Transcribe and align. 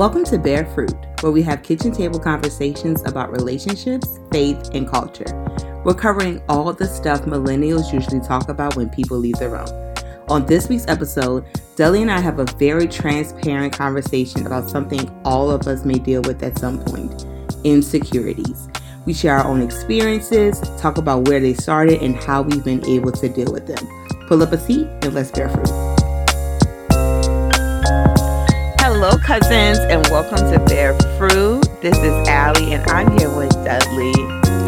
Welcome 0.00 0.24
to 0.24 0.38
Bear 0.38 0.64
Fruit, 0.64 0.96
where 1.20 1.30
we 1.30 1.42
have 1.42 1.62
kitchen 1.62 1.92
table 1.92 2.18
conversations 2.18 3.02
about 3.04 3.30
relationships, 3.32 4.18
faith, 4.32 4.70
and 4.72 4.88
culture. 4.88 5.26
We're 5.84 5.92
covering 5.92 6.42
all 6.48 6.72
the 6.72 6.86
stuff 6.86 7.26
millennials 7.26 7.92
usually 7.92 8.20
talk 8.20 8.48
about 8.48 8.76
when 8.76 8.88
people 8.88 9.18
leave 9.18 9.34
the 9.34 9.50
room. 9.50 9.68
On 10.30 10.46
this 10.46 10.70
week's 10.70 10.86
episode, 10.88 11.44
Deli 11.76 12.00
and 12.00 12.10
I 12.10 12.18
have 12.18 12.38
a 12.38 12.46
very 12.56 12.88
transparent 12.88 13.74
conversation 13.74 14.46
about 14.46 14.70
something 14.70 15.06
all 15.22 15.50
of 15.50 15.68
us 15.68 15.84
may 15.84 15.98
deal 15.98 16.22
with 16.22 16.42
at 16.42 16.58
some 16.58 16.82
point 16.82 17.26
insecurities. 17.64 18.70
We 19.04 19.12
share 19.12 19.36
our 19.36 19.46
own 19.46 19.60
experiences, 19.60 20.62
talk 20.80 20.96
about 20.96 21.28
where 21.28 21.40
they 21.40 21.52
started, 21.52 22.00
and 22.00 22.16
how 22.16 22.40
we've 22.40 22.64
been 22.64 22.82
able 22.86 23.12
to 23.12 23.28
deal 23.28 23.52
with 23.52 23.66
them. 23.66 23.86
Pull 24.28 24.42
up 24.42 24.52
a 24.52 24.58
seat 24.58 24.86
and 25.02 25.12
let's 25.12 25.30
bear 25.30 25.50
fruit. 25.50 25.89
Hello, 29.02 29.16
cousins, 29.16 29.78
and 29.78 30.06
welcome 30.08 30.52
to 30.52 30.58
Bear 30.66 30.92
Fruit. 31.16 31.62
This 31.80 31.96
is 31.96 32.28
Aly, 32.28 32.74
and 32.74 32.86
I'm 32.90 33.16
here 33.16 33.34
with 33.34 33.50
Dudley. 33.64 34.12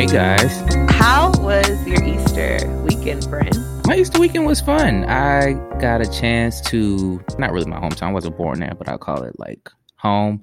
Hey 0.03 0.07
guys. 0.07 0.59
How 0.91 1.31
was 1.41 1.87
your 1.87 2.03
Easter 2.03 2.67
weekend, 2.83 3.25
friend? 3.25 3.55
My 3.87 3.97
Easter 3.97 4.19
weekend 4.19 4.47
was 4.47 4.63
fun. 4.63 5.05
I 5.05 5.53
got 5.79 6.01
a 6.01 6.11
chance 6.11 6.63
to, 6.63 7.23
not 7.37 7.53
really 7.53 7.67
my 7.67 7.79
hometown, 7.79 8.05
I 8.05 8.13
wasn't 8.13 8.39
born 8.39 8.61
there, 8.61 8.73
but 8.75 8.89
I'll 8.89 8.97
call 8.97 9.23
it 9.25 9.39
like 9.39 9.69
home. 9.97 10.41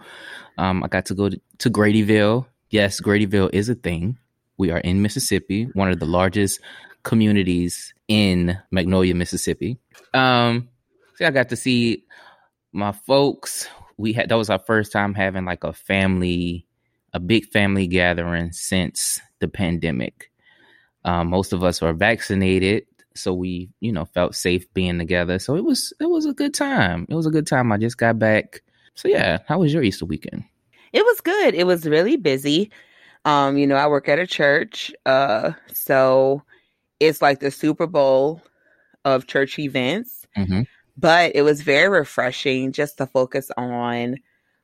Um, 0.60 0.84
I 0.84 0.88
got 0.88 1.08
to 1.08 1.16
go 1.16 1.30
to, 1.30 1.42
to 1.58 1.72
Gradyville. 1.72 2.46
Yes, 2.70 3.02
Gradyville 3.02 3.50
is 3.54 3.70
a 3.70 3.76
thing. 3.76 4.20
We 4.60 4.70
are 4.70 4.78
in 4.78 5.02
Mississippi, 5.02 5.64
one 5.74 5.90
of 5.90 6.00
the 6.00 6.06
largest 6.06 6.62
communities 7.02 7.96
in 8.08 8.56
Magnolia, 8.70 9.16
Mississippi. 9.16 9.80
Um, 10.14 10.70
so 11.16 11.26
I 11.26 11.32
got 11.32 11.50
to 11.50 11.56
see 11.56 12.04
my 12.72 12.92
folks. 12.92 13.68
We 13.98 14.14
had 14.14 14.30
that 14.30 14.36
was 14.36 14.50
our 14.50 14.60
first 14.60 14.92
time 14.92 15.14
having 15.14 15.46
like 15.46 15.64
a 15.64 15.74
family, 15.74 16.66
a 17.14 17.20
big 17.20 17.46
family 17.48 17.88
gathering 17.88 18.52
since 18.52 19.20
the 19.40 19.48
pandemic. 19.48 20.32
Um, 21.06 21.30
most 21.30 21.54
of 21.54 21.64
us 21.64 21.82
were 21.82 21.94
vaccinated, 21.94 22.86
so 23.16 23.34
we, 23.34 23.70
you 23.80 23.92
know, 23.92 24.06
felt 24.06 24.36
safe 24.36 24.72
being 24.74 24.98
together. 24.98 25.40
So 25.40 25.56
it 25.56 25.64
was 25.64 25.94
it 26.00 26.10
was 26.10 26.26
a 26.26 26.34
good 26.34 26.54
time. 26.54 27.06
It 27.10 27.16
was 27.16 27.26
a 27.26 27.32
good 27.32 27.48
time. 27.48 27.72
I 27.72 27.78
just 27.78 27.98
got 27.98 28.20
back. 28.20 28.62
So 28.96 29.08
yeah, 29.08 29.40
how 29.48 29.60
was 29.60 29.74
your 29.74 29.84
Easter 29.84 30.06
weekend? 30.06 30.44
It 30.94 31.04
was 31.04 31.22
good. 31.22 31.54
It 31.56 31.66
was 31.66 31.88
really 31.88 32.18
busy. 32.18 32.72
Um, 33.26 33.58
you 33.58 33.68
know, 33.68 33.76
I 33.76 33.88
work 33.88 34.10
at 34.10 34.20
a 34.20 34.26
church, 34.26 34.92
uh, 35.06 35.52
so 35.74 36.42
it's 37.00 37.22
like 37.22 37.40
the 37.40 37.52
Super 37.52 37.86
Bowl 37.86 38.42
of 39.06 39.28
church 39.28 39.60
events. 39.60 40.26
Mm-hmm. 40.38 40.62
But 41.00 41.32
it 41.36 41.44
was 41.44 41.62
very 41.62 41.88
refreshing 41.88 42.74
just 42.74 42.98
to 42.98 43.08
focus 43.08 43.50
on 43.56 44.18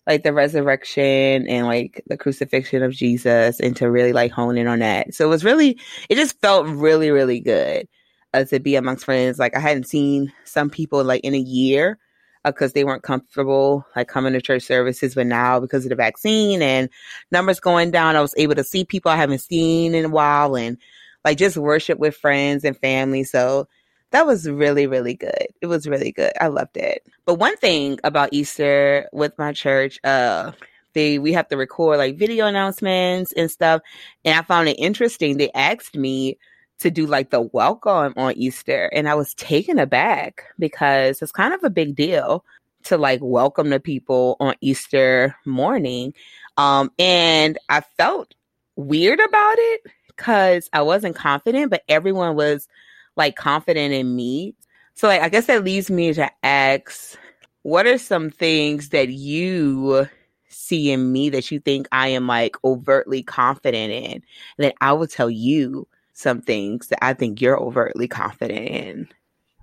like 0.06 0.24
the 0.24 0.34
resurrection 0.34 1.48
and 1.48 1.66
like 1.66 2.04
the 2.08 2.18
crucifixion 2.18 2.84
of 2.84 2.92
Jesus 2.92 3.60
and 3.60 3.76
to 3.78 3.90
really 3.90 4.14
like 4.14 4.32
hone 4.32 4.58
in 4.58 4.68
on 4.68 4.80
that. 4.80 5.14
So 5.14 5.26
it 5.26 5.30
was 5.30 5.46
really, 5.46 5.80
it 6.10 6.16
just 6.16 6.40
felt 6.42 6.68
really, 6.68 7.10
really 7.10 7.40
good 7.40 7.88
uh, 8.34 8.44
to 8.46 8.60
be 8.60 8.76
amongst 8.76 9.06
friends. 9.06 9.40
Like 9.40 9.56
I 9.56 9.60
hadn't 9.60 9.88
seen 9.88 10.34
some 10.44 10.70
people 10.70 11.04
like 11.04 11.22
in 11.22 11.34
a 11.34 11.40
year 11.40 11.98
because 12.44 12.72
uh, 12.72 12.74
they 12.76 12.84
weren't 12.84 13.04
comfortable 13.04 13.86
like 13.96 14.08
coming 14.08 14.34
to 14.34 14.42
church 14.42 14.64
services. 14.64 15.16
But 15.16 15.28
now 15.28 15.60
because 15.60 15.86
of 15.86 15.90
the 15.90 15.96
vaccine 15.96 16.62
and 16.62 16.90
numbers 17.32 17.60
going 17.60 17.92
down, 17.92 18.16
I 18.16 18.22
was 18.22 18.36
able 18.38 18.56
to 18.56 18.64
see 18.64 18.84
people 18.84 19.10
I 19.10 19.16
haven't 19.16 19.40
seen 19.40 19.96
in 19.96 20.06
a 20.06 20.10
while 20.10 20.56
and 20.58 20.78
like 21.24 21.38
just 21.38 21.58
worship 21.58 21.98
with 21.98 22.18
friends 22.18 22.64
and 22.66 22.78
family. 22.78 23.24
So 23.24 23.68
that 24.12 24.26
was 24.26 24.50
really, 24.50 24.88
really 24.88 25.14
good. 25.14 25.48
It 25.62 25.68
was 25.68 25.88
really 25.88 26.12
good. 26.12 26.32
I 26.40 26.48
loved 26.48 26.78
it. 26.78 27.06
But 27.26 27.36
one 27.36 27.58
thing 27.58 28.00
about 28.04 28.30
Easter 28.32 29.10
with 29.12 29.38
my 29.38 29.52
church, 29.52 30.00
uh, 30.04 30.52
they 30.94 31.20
we 31.20 31.34
have 31.34 31.48
to 31.50 31.58
record 31.58 31.98
like 31.98 32.18
video 32.18 32.46
announcements 32.48 33.34
and 33.34 33.52
stuff. 33.52 33.82
And 34.24 34.40
I 34.40 34.42
found 34.44 34.70
it 34.70 34.74
interesting. 34.74 35.38
They 35.38 35.52
asked 35.52 35.96
me 35.96 36.38
to 36.80 36.92
do 36.92 37.06
like 37.06 37.30
the 37.30 37.42
welcome 37.42 38.14
on 38.18 38.34
Easter, 38.38 38.90
and 38.94 39.08
I 39.08 39.16
was 39.16 39.34
taken 39.34 39.80
aback 39.80 40.44
because 40.60 41.22
it's 41.22 41.32
kind 41.32 41.54
of 41.54 41.64
a 41.64 41.70
big 41.70 41.96
deal 41.96 42.44
to 42.84 42.98
like 42.98 43.20
welcome 43.22 43.70
the 43.70 43.80
people 43.80 44.38
on 44.40 44.56
Easter 44.62 45.36
morning. 45.46 46.14
Um, 46.58 46.92
and 46.98 47.58
I 47.70 47.82
felt 47.82 48.34
weird 48.76 49.20
about 49.20 49.56
it 49.58 49.82
because 50.08 50.70
I 50.72 50.82
wasn't 50.84 51.16
confident, 51.16 51.72
but 51.72 51.84
everyone 51.90 52.36
was 52.36 52.68
like 53.16 53.36
confident 53.36 53.94
in 53.94 54.16
me. 54.16 54.56
So 54.94 55.08
like 55.08 55.22
I 55.22 55.30
guess 55.30 55.48
that 55.48 55.64
leads 55.64 55.90
me 55.90 56.14
to 56.14 56.30
ask 56.44 57.18
what 57.64 57.88
are 57.88 57.98
some 57.98 58.30
things 58.30 58.90
that 58.90 59.10
you 59.10 60.08
see 60.48 60.92
in 60.92 61.12
me 61.12 61.30
that 61.30 61.52
you 61.52 61.60
think 61.60 61.88
I 61.92 62.10
am 62.10 62.28
like 62.28 62.56
overtly 62.64 63.24
confident 63.24 63.92
in? 63.92 64.12
And 64.14 64.24
then 64.58 64.74
I 64.82 64.94
will 64.94 65.08
tell 65.08 65.30
you 65.30 65.88
some 66.14 66.42
things 66.42 66.88
that 66.88 67.04
I 67.04 67.14
think 67.14 67.42
you're 67.42 67.60
overtly 67.60 68.08
confident 68.08 68.68
in. 68.68 69.08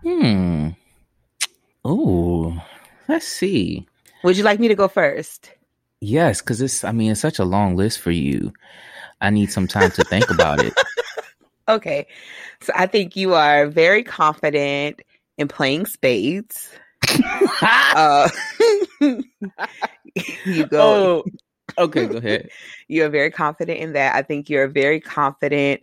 Hmm. 0.03 0.69
Oh, 1.85 2.61
let's 3.09 3.27
see. 3.27 3.87
Would 4.23 4.37
you 4.37 4.45
like 4.45 4.61
me 4.61 4.69
to 4.69 4.75
go 4.75 4.89
first? 4.89 5.53
Yes, 6.01 6.41
because 6.41 6.61
it's, 6.61 6.85
I 6.85 6.93
mean, 6.93 7.13
it's 7.13 7.21
such 7.21 7.39
a 7.39 7.45
long 7.45 7.77
list 7.77 8.01
for 8.01 8.11
you. 8.11 8.53
I 9.21 9.31
need 9.31 9.53
some 9.53 9.69
time 9.69 9.91
to 9.93 10.05
think 10.05 10.31
about 10.31 10.61
it. 10.61 10.75
Okay. 11.73 12.07
So 12.61 12.73
I 12.77 12.87
think 12.87 13.17
you 13.17 13.35
are 13.35 13.67
very 13.67 14.03
confident 14.03 15.01
in 15.39 15.49
playing 15.49 15.87
spades. 15.87 16.71
uh, 17.65 18.29
you 19.01 20.67
go. 20.69 21.25
Oh, 21.79 21.85
okay, 21.85 22.07
go 22.07 22.19
ahead. 22.19 22.51
You're 22.89 23.09
very 23.09 23.31
confident 23.31 23.81
in 23.81 23.95
that. 23.95 24.15
I 24.15 24.23
think 24.23 24.51
you're 24.51 24.69
very 24.69 25.01
confident 25.01 25.83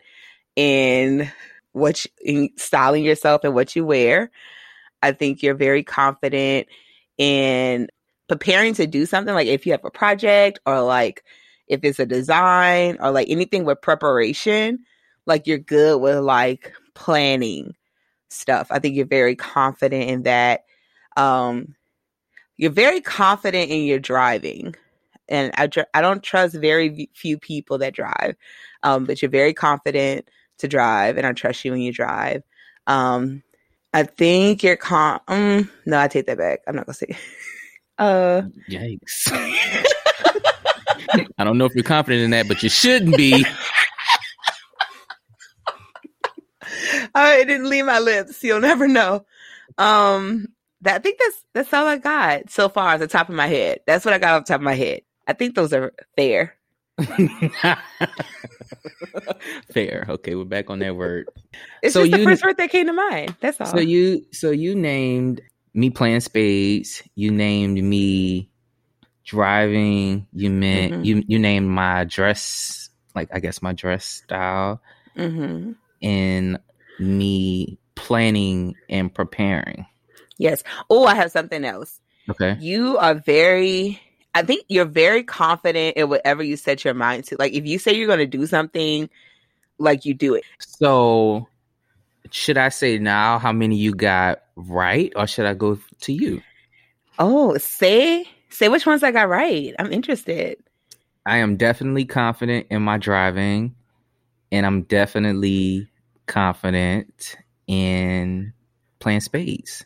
in 0.56 1.32
what 1.72 2.06
you, 2.06 2.12
in 2.24 2.50
styling 2.58 3.04
yourself 3.04 3.44
and 3.44 3.56
what 3.56 3.76
you 3.76 3.86
wear. 3.86 4.30
I 5.02 5.14
think 5.14 5.42
you're 5.42 5.56
very 5.56 5.84
confident 5.84 6.68
in 7.18 7.88
preparing 8.28 8.76
to 8.76 8.86
do 8.86 9.06
something 9.06 9.34
like 9.34 9.48
if 9.48 9.66
you 9.66 9.72
have 9.72 9.84
a 9.84 9.90
project 9.90 10.60
or 10.66 10.82
like 10.82 11.24
if 11.68 11.84
it's 11.84 12.00
a 12.00 12.06
design 12.06 12.98
or 13.00 13.10
like 13.12 13.30
anything 13.30 13.66
with 13.66 13.82
preparation 13.82 14.80
like 15.30 15.48
you're 15.48 15.58
good 15.58 16.02
with 16.02 16.18
like 16.18 16.74
planning 16.96 17.76
stuff. 18.30 18.68
I 18.70 18.80
think 18.80 18.96
you're 18.96 19.06
very 19.06 19.36
confident 19.36 20.10
in 20.10 20.24
that. 20.24 20.66
Um, 21.16 21.76
you're 22.58 22.72
very 22.72 23.00
confident 23.00 23.72
in 23.72 23.86
your 23.86 24.00
driving, 24.00 24.76
and 25.30 25.54
I 25.56 25.70
I 25.94 26.02
don't 26.02 26.22
trust 26.22 26.56
very 26.56 27.10
few 27.14 27.38
people 27.38 27.78
that 27.78 27.94
drive, 27.94 28.36
um, 28.84 29.06
but 29.06 29.22
you're 29.22 29.32
very 29.32 29.54
confident 29.54 30.28
to 30.58 30.68
drive, 30.68 31.18
and 31.18 31.26
I 31.26 31.32
trust 31.32 31.64
you 31.64 31.72
when 31.72 31.82
you 31.82 31.94
drive. 31.94 32.44
Um, 32.88 33.44
I 33.94 34.04
think 34.04 34.62
you're 34.64 34.76
con. 34.76 35.22
Um, 35.28 35.70
no, 35.86 36.00
I 36.00 36.10
take 36.10 36.26
that 36.26 36.38
back. 36.38 36.60
I'm 36.68 36.76
not 36.76 36.86
gonna 36.86 36.96
say. 36.96 37.18
Uh, 37.98 38.44
yikes! 38.70 39.28
I 41.38 41.44
don't 41.44 41.58
know 41.58 41.66
if 41.66 41.76
you're 41.76 41.84
confident 41.84 42.24
in 42.24 42.32
that, 42.32 42.48
but 42.48 42.64
you 42.64 42.70
shouldn't 42.70 43.18
be. 43.18 43.46
it 46.94 47.48
didn't 47.48 47.70
leave 47.70 47.86
my 47.86 48.00
lips. 48.00 48.44
You'll 48.44 48.62
never 48.62 48.88
know. 48.88 49.26
Um, 49.78 50.48
that 50.82 50.96
I 50.96 51.00
think 51.00 51.20
that's 51.20 51.46
that's 51.54 51.74
all 51.74 51.88
I 51.88 51.98
got 51.98 52.50
so 52.50 52.70
far 52.70 52.94
at 52.94 53.00
the 53.00 53.08
top 53.08 53.30
of 53.30 53.36
my 53.36 53.48
head. 53.48 53.80
That's 53.86 54.06
what 54.06 54.14
I 54.14 54.18
got 54.18 54.36
off 54.36 54.46
the 54.46 54.54
top 54.54 54.62
of 54.62 54.66
my 54.66 54.76
head. 54.76 55.02
I 55.28 55.34
think 55.34 55.56
those 55.56 55.74
are 55.74 55.94
fair. 56.16 56.56
fair. 59.72 60.06
Okay, 60.10 60.36
we're 60.36 60.46
back 60.46 60.70
on 60.70 60.80
that 60.80 60.96
word. 60.96 61.28
It's 61.82 61.94
so 61.94 62.02
just 62.02 62.12
the 62.12 62.20
you, 62.20 62.26
first 62.26 62.44
word 62.44 62.58
that 62.58 62.70
came 62.72 62.88
to 62.88 62.94
mind. 62.94 63.36
That's 63.40 63.60
all. 63.60 63.68
So 63.68 63.80
you 63.80 64.26
so 64.32 64.52
you 64.52 64.76
named 64.76 65.42
me 65.74 65.90
playing 65.90 66.20
spades. 66.20 67.02
You 67.16 67.32
named 67.32 67.82
me 67.82 68.50
driving. 69.24 70.28
You 70.34 70.50
meant 70.50 70.94
mm-hmm. 70.94 71.04
you 71.04 71.24
you 71.28 71.40
named 71.40 71.70
my 71.70 72.04
dress 72.04 72.90
like 73.16 73.30
I 73.34 73.40
guess 73.40 73.62
my 73.62 73.74
dress 73.74 74.06
style. 74.06 74.82
Mm-hmm. 75.16 75.72
And 76.02 76.60
me 77.00 77.78
planning 77.96 78.76
and 78.90 79.14
preparing. 79.14 79.86
Yes. 80.38 80.64
Oh, 80.90 81.06
I 81.06 81.16
have 81.16 81.32
something 81.32 81.66
else. 81.66 82.00
Okay. 82.30 82.58
You 82.60 82.98
are 82.98 83.16
very 83.16 84.00
I 84.36 84.44
think 84.44 84.66
you're 84.70 84.86
very 84.86 85.24
confident 85.24 85.98
in 85.98 86.08
whatever 86.08 86.44
you 86.44 86.56
set 86.56 86.86
your 86.86 86.94
mind 86.94 87.26
to. 87.26 87.36
Like 87.38 87.54
if 87.54 87.66
you 87.66 87.80
say 87.80 87.94
you're 87.94 88.08
going 88.08 88.20
to 88.20 88.28
do 88.28 88.46
something, 88.46 89.10
like 89.80 90.06
you 90.06 90.14
do 90.14 90.36
it. 90.36 90.44
So 90.60 91.48
should 92.32 92.58
I 92.58 92.70
say 92.70 93.00
now 93.00 93.40
how 93.40 93.52
many 93.52 93.76
you 93.76 93.94
got 93.94 94.44
right 94.56 95.12
or 95.16 95.26
should 95.26 95.46
I 95.46 95.56
go 95.56 95.80
to 96.02 96.14
you? 96.14 96.42
Oh, 97.18 97.58
say 97.58 98.26
say 98.50 98.70
which 98.70 98.86
ones 98.86 99.04
I 99.04 99.12
got 99.12 99.30
right. 99.30 99.74
I'm 99.80 99.92
interested. 99.92 100.58
I 101.26 101.38
am 101.38 101.58
definitely 101.58 102.06
confident 102.06 102.68
in 102.70 102.82
my 102.82 102.98
driving 102.98 103.76
and 104.52 104.66
I'm 104.66 104.84
definitely 104.84 105.89
confident 106.30 107.36
in 107.68 108.54
playing 109.00 109.20
spades. 109.20 109.86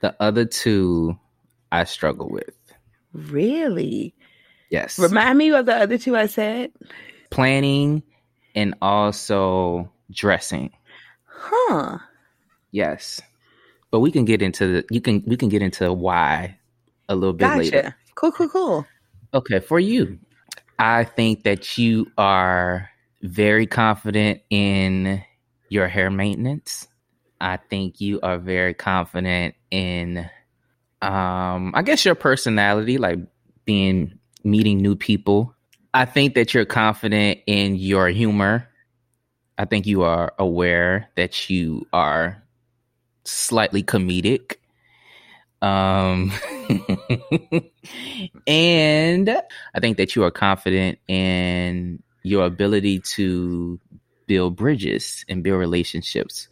The 0.00 0.14
other 0.20 0.44
two 0.44 1.18
I 1.72 1.84
struggle 1.84 2.28
with. 2.28 2.54
Really? 3.12 4.14
Yes. 4.70 4.98
Remind 4.98 5.38
me 5.38 5.50
of 5.52 5.66
the 5.66 5.74
other 5.74 5.98
two 5.98 6.16
I 6.16 6.26
said. 6.26 6.70
Planning 7.30 8.02
and 8.54 8.74
also 8.82 9.90
dressing. 10.10 10.70
Huh. 11.24 11.98
Yes. 12.70 13.20
But 13.90 14.00
we 14.00 14.12
can 14.12 14.24
get 14.24 14.42
into 14.42 14.66
the 14.66 14.84
you 14.90 15.00
can 15.00 15.22
we 15.26 15.36
can 15.36 15.48
get 15.48 15.62
into 15.62 15.92
why 15.92 16.58
a 17.08 17.14
little 17.14 17.32
bit 17.32 17.44
Gotcha. 17.44 17.58
later. 17.58 17.96
Cool, 18.14 18.32
cool, 18.32 18.48
cool. 18.48 18.86
Okay, 19.34 19.60
for 19.60 19.80
you, 19.80 20.18
I 20.78 21.04
think 21.04 21.44
that 21.44 21.78
you 21.78 22.10
are 22.18 22.88
very 23.22 23.66
confident 23.66 24.40
in 24.50 25.22
your 25.68 25.88
hair 25.88 26.10
maintenance. 26.10 26.88
I 27.40 27.56
think 27.56 28.00
you 28.00 28.20
are 28.22 28.38
very 28.38 28.74
confident 28.74 29.54
in 29.70 30.28
um 31.00 31.72
I 31.74 31.82
guess 31.82 32.04
your 32.04 32.14
personality 32.14 32.98
like 32.98 33.18
being 33.64 34.18
meeting 34.44 34.78
new 34.78 34.96
people. 34.96 35.54
I 35.94 36.04
think 36.04 36.34
that 36.34 36.54
you're 36.54 36.64
confident 36.64 37.40
in 37.46 37.76
your 37.76 38.08
humor. 38.08 38.68
I 39.58 39.64
think 39.66 39.86
you 39.86 40.02
are 40.02 40.32
aware 40.38 41.08
that 41.16 41.50
you 41.50 41.86
are 41.92 42.42
slightly 43.24 43.82
comedic. 43.82 44.56
Um, 45.60 46.32
and 48.46 49.28
I 49.74 49.80
think 49.80 49.98
that 49.98 50.16
you 50.16 50.24
are 50.24 50.30
confident 50.30 50.98
in 51.06 52.02
your 52.22 52.44
ability 52.44 53.00
to 53.00 53.78
build 54.26 54.56
bridges 54.56 55.24
and 55.28 55.42
build 55.42 55.58
relationships 55.58 56.48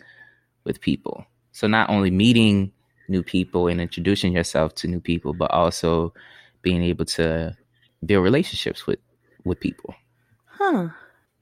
with 0.65 0.81
people. 0.81 1.25
So 1.53 1.67
not 1.67 1.91
only 1.91 2.11
meeting 2.11 2.73
new 3.09 3.23
people 3.23 3.69
and 3.69 3.81
introducing 3.81 4.33
yourself 4.33 4.75
to 4.77 4.89
new 4.89 5.01
people, 5.01 5.33
but 5.33 5.51
also 5.51 6.13
being 6.63 6.83
able 6.83 7.05
to 7.05 7.57
build 8.05 8.25
relationships 8.25 8.87
with 8.87 8.99
with 9.45 9.61
people. 9.61 9.95
Huh. 10.47 10.89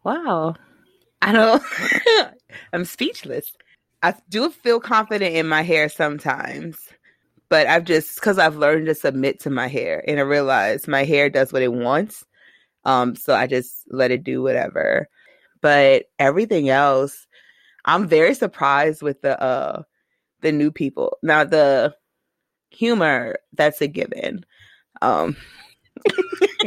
Wow. 0.04 0.54
I 1.20 1.32
don't 1.32 1.62
I'm 2.72 2.84
speechless. 2.84 3.52
I 4.02 4.14
do 4.28 4.50
feel 4.50 4.80
confident 4.80 5.34
in 5.34 5.48
my 5.48 5.62
hair 5.62 5.88
sometimes, 5.88 6.78
but 7.48 7.66
I've 7.66 7.84
just 7.84 8.14
because 8.14 8.38
I've 8.38 8.56
learned 8.56 8.86
to 8.86 8.94
submit 8.94 9.40
to 9.40 9.50
my 9.50 9.66
hair 9.66 10.04
and 10.06 10.18
I 10.18 10.22
realize 10.22 10.86
my 10.86 11.04
hair 11.04 11.28
does 11.28 11.52
what 11.52 11.62
it 11.62 11.72
wants. 11.72 12.24
Um, 12.84 13.16
so 13.16 13.34
I 13.34 13.46
just 13.46 13.84
let 13.90 14.10
it 14.10 14.24
do 14.24 14.42
whatever. 14.42 15.08
But 15.60 16.06
everything 16.18 16.68
else, 16.68 17.26
I'm 17.84 18.06
very 18.06 18.34
surprised 18.34 19.02
with 19.02 19.22
the 19.22 19.40
uh 19.42 19.82
the 20.40 20.52
new 20.52 20.70
people. 20.70 21.18
Now 21.22 21.44
the 21.44 21.94
humor, 22.70 23.38
that's 23.52 23.80
a 23.80 23.88
given. 23.88 24.44
Um 25.02 25.36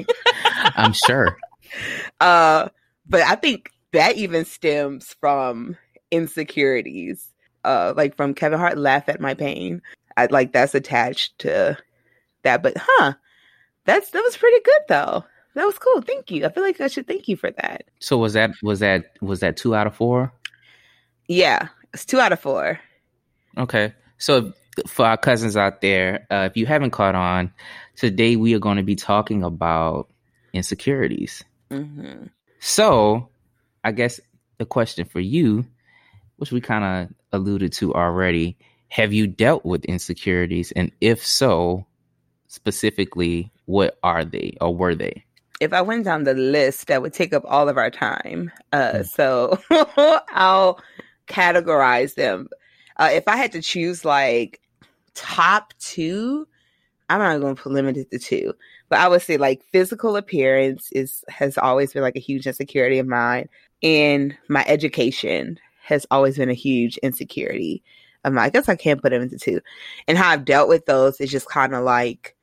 I'm 0.76 0.94
sure. 0.94 1.38
uh 2.20 2.70
but 3.08 3.22
I 3.22 3.36
think 3.36 3.72
that 3.94 4.18
even 4.18 4.46
stems 4.46 5.16
from 5.20 5.78
insecurities. 6.12 7.30
Uh 7.64 7.94
like 7.96 8.18
from 8.18 8.34
Kevin 8.34 8.60
Hart 8.60 8.78
laugh 8.78 9.08
at 9.08 9.22
my 9.22 9.34
pain. 9.34 9.82
I 10.18 10.26
like 10.26 10.52
that's 10.52 10.76
attached 10.76 11.40
to 11.40 11.78
that. 12.44 12.64
But 12.64 12.74
huh, 12.78 13.14
that's 13.86 14.10
that 14.12 14.24
was 14.24 14.38
pretty 14.38 14.60
good 14.64 14.82
though. 14.90 15.24
That 15.56 15.66
was 15.66 15.78
cool. 15.78 16.02
Thank 16.02 16.32
you. 16.32 16.46
I 16.46 16.50
feel 16.50 16.64
like 16.64 16.80
I 16.80 16.88
should 16.88 17.08
thank 17.08 17.28
you 17.28 17.36
for 17.36 17.52
that. 17.52 17.86
So 18.00 18.18
was 18.18 18.34
that 18.34 18.52
was 18.64 18.80
that 18.80 19.18
was 19.22 19.42
that 19.42 19.58
two 19.58 19.76
out 19.76 19.88
of 19.88 19.96
four? 19.96 20.34
Yeah, 21.28 21.68
it's 21.94 22.06
two 22.06 22.20
out 22.20 22.32
of 22.32 22.40
four. 22.40 22.80
Okay. 23.58 23.94
So 24.18 24.54
for 24.88 25.06
our 25.06 25.18
cousins 25.18 25.58
out 25.58 25.82
there, 25.82 26.26
uh, 26.30 26.48
if 26.50 26.56
you 26.56 26.66
haven't 26.66 26.92
caught 26.92 27.16
on, 27.16 27.52
today 27.96 28.36
we 28.36 28.54
are 28.54 28.60
going 28.60 28.78
to 28.78 28.84
be 28.84 28.96
talking 28.96 29.44
about 29.44 30.10
insecurities. 30.54 31.44
Mm-hmm. 31.70 32.28
So 32.60 33.30
I 33.84 33.92
guess 33.92 34.20
the 34.58 34.66
question 34.66 35.06
for 35.06 35.20
you, 35.20 35.66
which 36.38 36.52
we 36.52 36.62
kind 36.62 36.84
of 36.84 37.16
alluded 37.34 37.74
to 37.74 37.94
already, 37.94 38.58
have 38.88 39.12
you 39.12 39.28
dealt 39.28 39.66
with 39.66 39.86
insecurities? 39.86 40.72
And 40.72 40.92
if 41.02 41.26
so, 41.26 41.88
specifically, 42.48 43.52
what 43.66 43.98
are 44.04 44.24
they 44.26 44.58
or 44.62 44.76
were 44.76 44.96
they? 44.96 45.26
If 45.62 45.74
I 45.74 45.82
went 45.82 46.06
down 46.06 46.24
the 46.26 46.34
list, 46.34 46.88
that 46.88 47.02
would 47.04 47.14
take 47.14 47.34
up 47.34 47.44
all 47.48 47.70
of 47.70 47.78
our 47.78 47.92
time. 47.92 48.52
Uh, 48.74 48.94
Mm. 48.96 49.08
So 49.08 49.60
I'll 50.34 50.80
categorize 51.28 52.16
them. 52.16 52.50
Uh, 52.98 53.10
if 53.14 53.28
I 53.28 53.38
had 53.38 53.52
to 53.54 53.62
choose 53.62 54.04
like 54.06 54.60
top 55.14 55.74
two, 55.80 56.48
I'm 57.10 57.20
not 57.20 57.40
going 57.42 57.56
to 57.56 57.70
limit 57.70 57.98
it 57.98 58.12
to 58.12 58.20
two, 58.20 58.54
but 58.90 59.00
I 59.00 59.08
would 59.08 59.22
say 59.22 59.38
like 59.38 59.64
physical 59.72 60.16
appearance 60.18 60.92
is 60.94 61.24
has 61.30 61.58
always 61.58 61.94
been 61.94 62.04
like 62.04 62.16
a 62.16 62.20
huge 62.20 62.48
insecurity 62.48 63.00
of 63.00 63.08
mine, 63.08 63.50
and 63.84 64.36
my 64.50 64.64
education 64.68 65.60
has 65.84 66.06
always 66.12 66.38
been 66.38 66.50
a 66.50 66.54
huge 66.54 66.98
insecurity 67.00 67.84
of 68.24 68.34
mine. 68.34 68.46
I 68.46 68.50
guess 68.50 68.70
I 68.70 68.76
can't 68.76 69.02
put 69.02 69.12
them 69.12 69.24
into 69.24 69.38
two, 69.38 69.62
and 70.08 70.18
how 70.18 70.30
I've 70.30 70.46
dealt 70.46 70.70
with 70.70 70.86
those 70.86 71.20
is 71.22 71.32
just 71.32 71.50
kind 71.50 71.76
of 71.76 71.84
like 71.84 72.36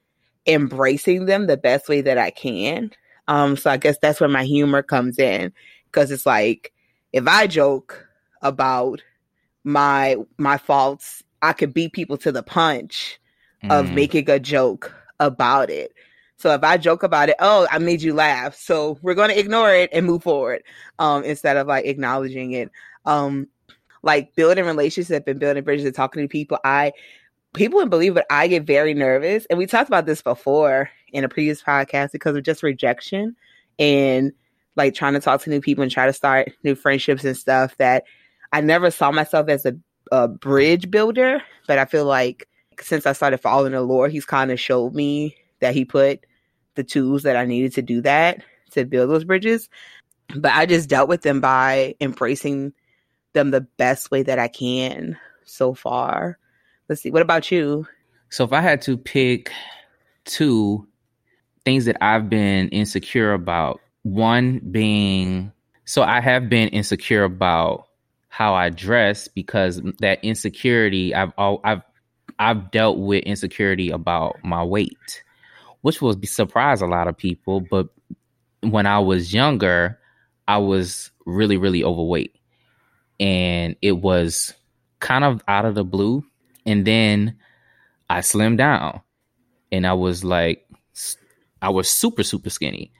embracing 0.46 1.26
them 1.26 1.46
the 1.46 1.56
best 1.56 1.88
way 1.88 2.00
that 2.02 2.18
I 2.18 2.30
can. 2.30 2.90
Um, 3.28 3.56
so 3.56 3.70
I 3.70 3.78
guess 3.78 3.98
that's 4.02 4.20
where 4.20 4.30
my 4.30 4.44
humor 4.44 4.82
comes 4.82 5.18
in 5.18 5.52
because 5.86 6.12
it's 6.12 6.26
like 6.26 6.72
if 7.12 7.28
I 7.28 7.48
joke 7.48 8.06
about 8.42 9.02
my 9.64 10.16
my 10.38 10.58
faults, 10.58 11.22
I 11.42 11.52
could 11.52 11.74
beat 11.74 11.92
people 11.92 12.18
to 12.18 12.32
the 12.32 12.42
punch 12.42 13.20
of 13.70 13.90
Mm. 13.90 13.94
making 13.94 14.30
a 14.30 14.40
joke 14.40 14.94
about 15.20 15.70
it. 15.70 15.92
So 16.38 16.52
if 16.54 16.62
I 16.64 16.78
joke 16.78 17.02
about 17.04 17.30
it, 17.30 17.36
oh, 17.40 17.66
I 17.70 17.78
made 17.78 18.02
you 18.02 18.14
laugh. 18.14 18.54
So 18.56 18.98
we're 19.02 19.14
going 19.14 19.30
to 19.30 19.38
ignore 19.38 19.72
it 19.74 19.90
and 19.92 20.06
move 20.06 20.22
forward 20.22 20.62
um, 20.98 21.24
instead 21.24 21.56
of 21.56 21.66
like 21.68 21.86
acknowledging 21.86 22.52
it. 22.52 22.70
Um, 23.06 23.48
like 24.02 24.34
building 24.36 24.64
relationship 24.66 25.26
and 25.28 25.40
building 25.40 25.64
bridges 25.64 25.84
and 25.86 25.94
talking 25.94 26.22
to 26.22 26.28
people. 26.28 26.58
I 26.64 26.92
people 27.54 27.76
wouldn't 27.76 27.90
believe 27.90 28.16
it. 28.16 28.26
I 28.30 28.48
get 28.48 28.64
very 28.64 28.94
nervous, 28.94 29.46
and 29.46 29.58
we 29.58 29.66
talked 29.66 29.88
about 29.88 30.06
this 30.06 30.22
before 30.22 30.90
in 31.12 31.24
a 31.24 31.28
previous 31.28 31.62
podcast 31.62 32.12
because 32.12 32.36
of 32.36 32.42
just 32.42 32.62
rejection 32.62 33.36
and 33.78 34.32
like 34.76 34.94
trying 34.94 35.14
to 35.14 35.20
talk 35.20 35.42
to 35.42 35.50
new 35.50 35.60
people 35.60 35.82
and 35.82 35.90
try 35.90 36.06
to 36.06 36.12
start 36.12 36.52
new 36.62 36.74
friendships 36.74 37.24
and 37.24 37.36
stuff. 37.36 37.76
That 37.78 38.04
I 38.52 38.60
never 38.60 38.90
saw 38.90 39.10
myself 39.10 39.48
as 39.48 39.66
a, 39.66 39.76
a 40.12 40.28
bridge 40.28 40.90
builder, 40.90 41.42
but 41.66 41.78
I 41.78 41.84
feel 41.84 42.04
like 42.04 42.48
since 42.80 43.06
I 43.06 43.12
started 43.12 43.38
following 43.38 43.72
the 43.72 43.82
Lord, 43.82 44.12
He's 44.12 44.26
kind 44.26 44.50
of 44.50 44.60
showed 44.60 44.94
me 44.94 45.36
that 45.60 45.74
He 45.74 45.84
put 45.84 46.24
the 46.74 46.84
tools 46.84 47.24
that 47.24 47.36
I 47.36 47.44
needed 47.44 47.74
to 47.74 47.82
do 47.82 48.00
that 48.02 48.42
to 48.70 48.84
build 48.84 49.10
those 49.10 49.24
bridges. 49.24 49.68
But 50.34 50.52
I 50.52 50.66
just 50.66 50.88
dealt 50.88 51.08
with 51.08 51.22
them 51.22 51.40
by 51.40 51.94
embracing 52.00 52.74
them 53.32 53.50
the 53.50 53.62
best 53.62 54.10
way 54.10 54.22
that 54.22 54.38
I 54.38 54.48
can 54.48 55.18
so 55.44 55.74
far. 55.74 56.38
Let's 56.88 57.02
see. 57.02 57.10
What 57.10 57.22
about 57.22 57.50
you? 57.50 57.86
So 58.30 58.44
if 58.44 58.52
I 58.52 58.60
had 58.60 58.82
to 58.82 58.96
pick 58.96 59.50
two 60.24 60.86
things 61.64 61.84
that 61.84 62.02
I've 62.02 62.30
been 62.30 62.68
insecure 62.68 63.32
about, 63.32 63.80
one 64.02 64.60
being 64.70 65.52
so 65.84 66.02
I 66.02 66.20
have 66.20 66.48
been 66.48 66.68
insecure 66.68 67.24
about 67.24 67.88
how 68.28 68.54
I 68.54 68.68
dress 68.68 69.26
because 69.26 69.80
that 70.00 70.22
insecurity 70.22 71.14
I've 71.14 71.32
I've 71.38 71.82
I've 72.38 72.70
dealt 72.70 72.98
with 72.98 73.24
insecurity 73.24 73.90
about 73.90 74.36
my 74.44 74.62
weight, 74.62 75.22
which 75.80 76.00
will 76.00 76.14
surprise 76.24 76.80
a 76.80 76.86
lot 76.86 77.08
of 77.08 77.16
people. 77.16 77.60
But 77.60 77.88
when 78.60 78.86
I 78.86 78.98
was 78.98 79.34
younger, 79.34 79.98
I 80.46 80.58
was 80.58 81.10
really 81.26 81.56
really 81.56 81.82
overweight, 81.82 82.36
and 83.18 83.76
it 83.82 83.92
was 83.92 84.54
kind 85.00 85.24
of 85.24 85.42
out 85.48 85.64
of 85.64 85.74
the 85.74 85.84
blue. 85.84 86.24
And 86.68 86.84
then 86.86 87.38
I 88.10 88.20
slimmed 88.20 88.58
down 88.58 89.00
and 89.72 89.86
I 89.86 89.94
was 89.94 90.22
like, 90.22 90.68
I 91.62 91.70
was 91.70 91.90
super, 91.90 92.22
super 92.22 92.50
skinny. 92.50 92.92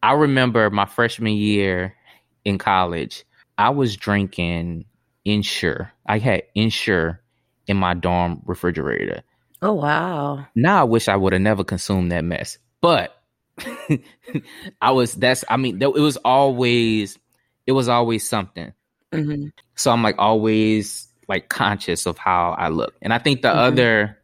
I 0.00 0.12
remember 0.12 0.70
my 0.70 0.86
freshman 0.86 1.32
year 1.32 1.96
in 2.44 2.58
college, 2.58 3.24
I 3.58 3.70
was 3.70 3.96
drinking 3.96 4.84
Ensure. 5.24 5.92
I 6.06 6.18
had 6.18 6.44
Ensure 6.54 7.20
in 7.66 7.76
my 7.76 7.94
dorm 7.94 8.42
refrigerator. 8.46 9.22
Oh 9.60 9.72
wow. 9.72 10.46
Now 10.54 10.82
I 10.82 10.84
wish 10.84 11.08
I 11.08 11.16
would 11.16 11.32
have 11.32 11.42
never 11.42 11.64
consumed 11.64 12.12
that 12.12 12.22
mess. 12.22 12.58
But 12.80 13.20
I 14.80 14.92
was, 14.92 15.14
that's, 15.14 15.44
I 15.48 15.56
mean, 15.56 15.82
it 15.82 15.92
was 15.92 16.16
always, 16.18 17.18
it 17.66 17.72
was 17.72 17.88
always 17.88 18.28
something. 18.28 18.72
hmm 19.12 19.46
So 19.74 19.90
I'm 19.90 20.04
like 20.04 20.16
always 20.18 21.05
like 21.28 21.48
conscious 21.48 22.06
of 22.06 22.18
how 22.18 22.54
I 22.58 22.68
look. 22.68 22.94
And 23.02 23.12
I 23.12 23.18
think 23.18 23.42
the 23.42 23.48
Mhm. 23.48 23.54
other 23.56 24.18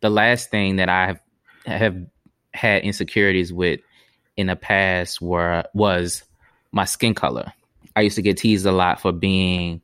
the 0.00 0.10
last 0.10 0.50
thing 0.50 0.76
that 0.76 0.88
I 0.88 1.06
have 1.06 1.20
have 1.66 1.96
had 2.54 2.82
insecurities 2.82 3.52
with 3.52 3.80
in 4.36 4.46
the 4.46 4.56
past 4.56 5.20
were 5.20 5.64
was 5.74 6.22
my 6.72 6.84
skin 6.84 7.14
color. 7.14 7.52
I 7.96 8.02
used 8.02 8.16
to 8.16 8.22
get 8.22 8.38
teased 8.38 8.66
a 8.66 8.72
lot 8.72 9.00
for 9.00 9.12
being 9.12 9.80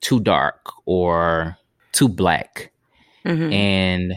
too 0.00 0.20
dark 0.20 0.72
or 0.84 1.56
too 1.92 2.08
black. 2.08 2.70
hmm 3.24 3.52
And 3.52 4.14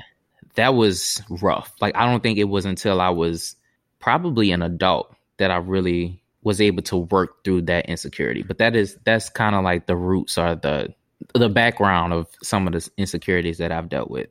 that 0.55 0.75
was 0.75 1.21
rough. 1.29 1.71
Like 1.79 1.95
I 1.95 2.05
don't 2.05 2.21
think 2.21 2.37
it 2.37 2.45
was 2.45 2.65
until 2.65 2.99
I 2.99 3.09
was 3.09 3.55
probably 3.99 4.51
an 4.51 4.61
adult 4.61 5.15
that 5.37 5.51
I 5.51 5.57
really 5.57 6.21
was 6.43 6.61
able 6.61 6.81
to 6.83 6.97
work 6.97 7.43
through 7.43 7.63
that 7.63 7.87
insecurity. 7.87 8.43
But 8.43 8.57
that 8.57 8.75
is 8.75 8.97
that's 9.05 9.29
kind 9.29 9.55
of 9.55 9.63
like 9.63 9.87
the 9.87 9.95
roots 9.95 10.37
or 10.37 10.55
the 10.55 10.93
the 11.33 11.49
background 11.49 12.13
of 12.13 12.27
some 12.41 12.67
of 12.67 12.73
the 12.73 12.89
insecurities 12.97 13.57
that 13.59 13.71
I've 13.71 13.89
dealt 13.89 14.09
with. 14.09 14.29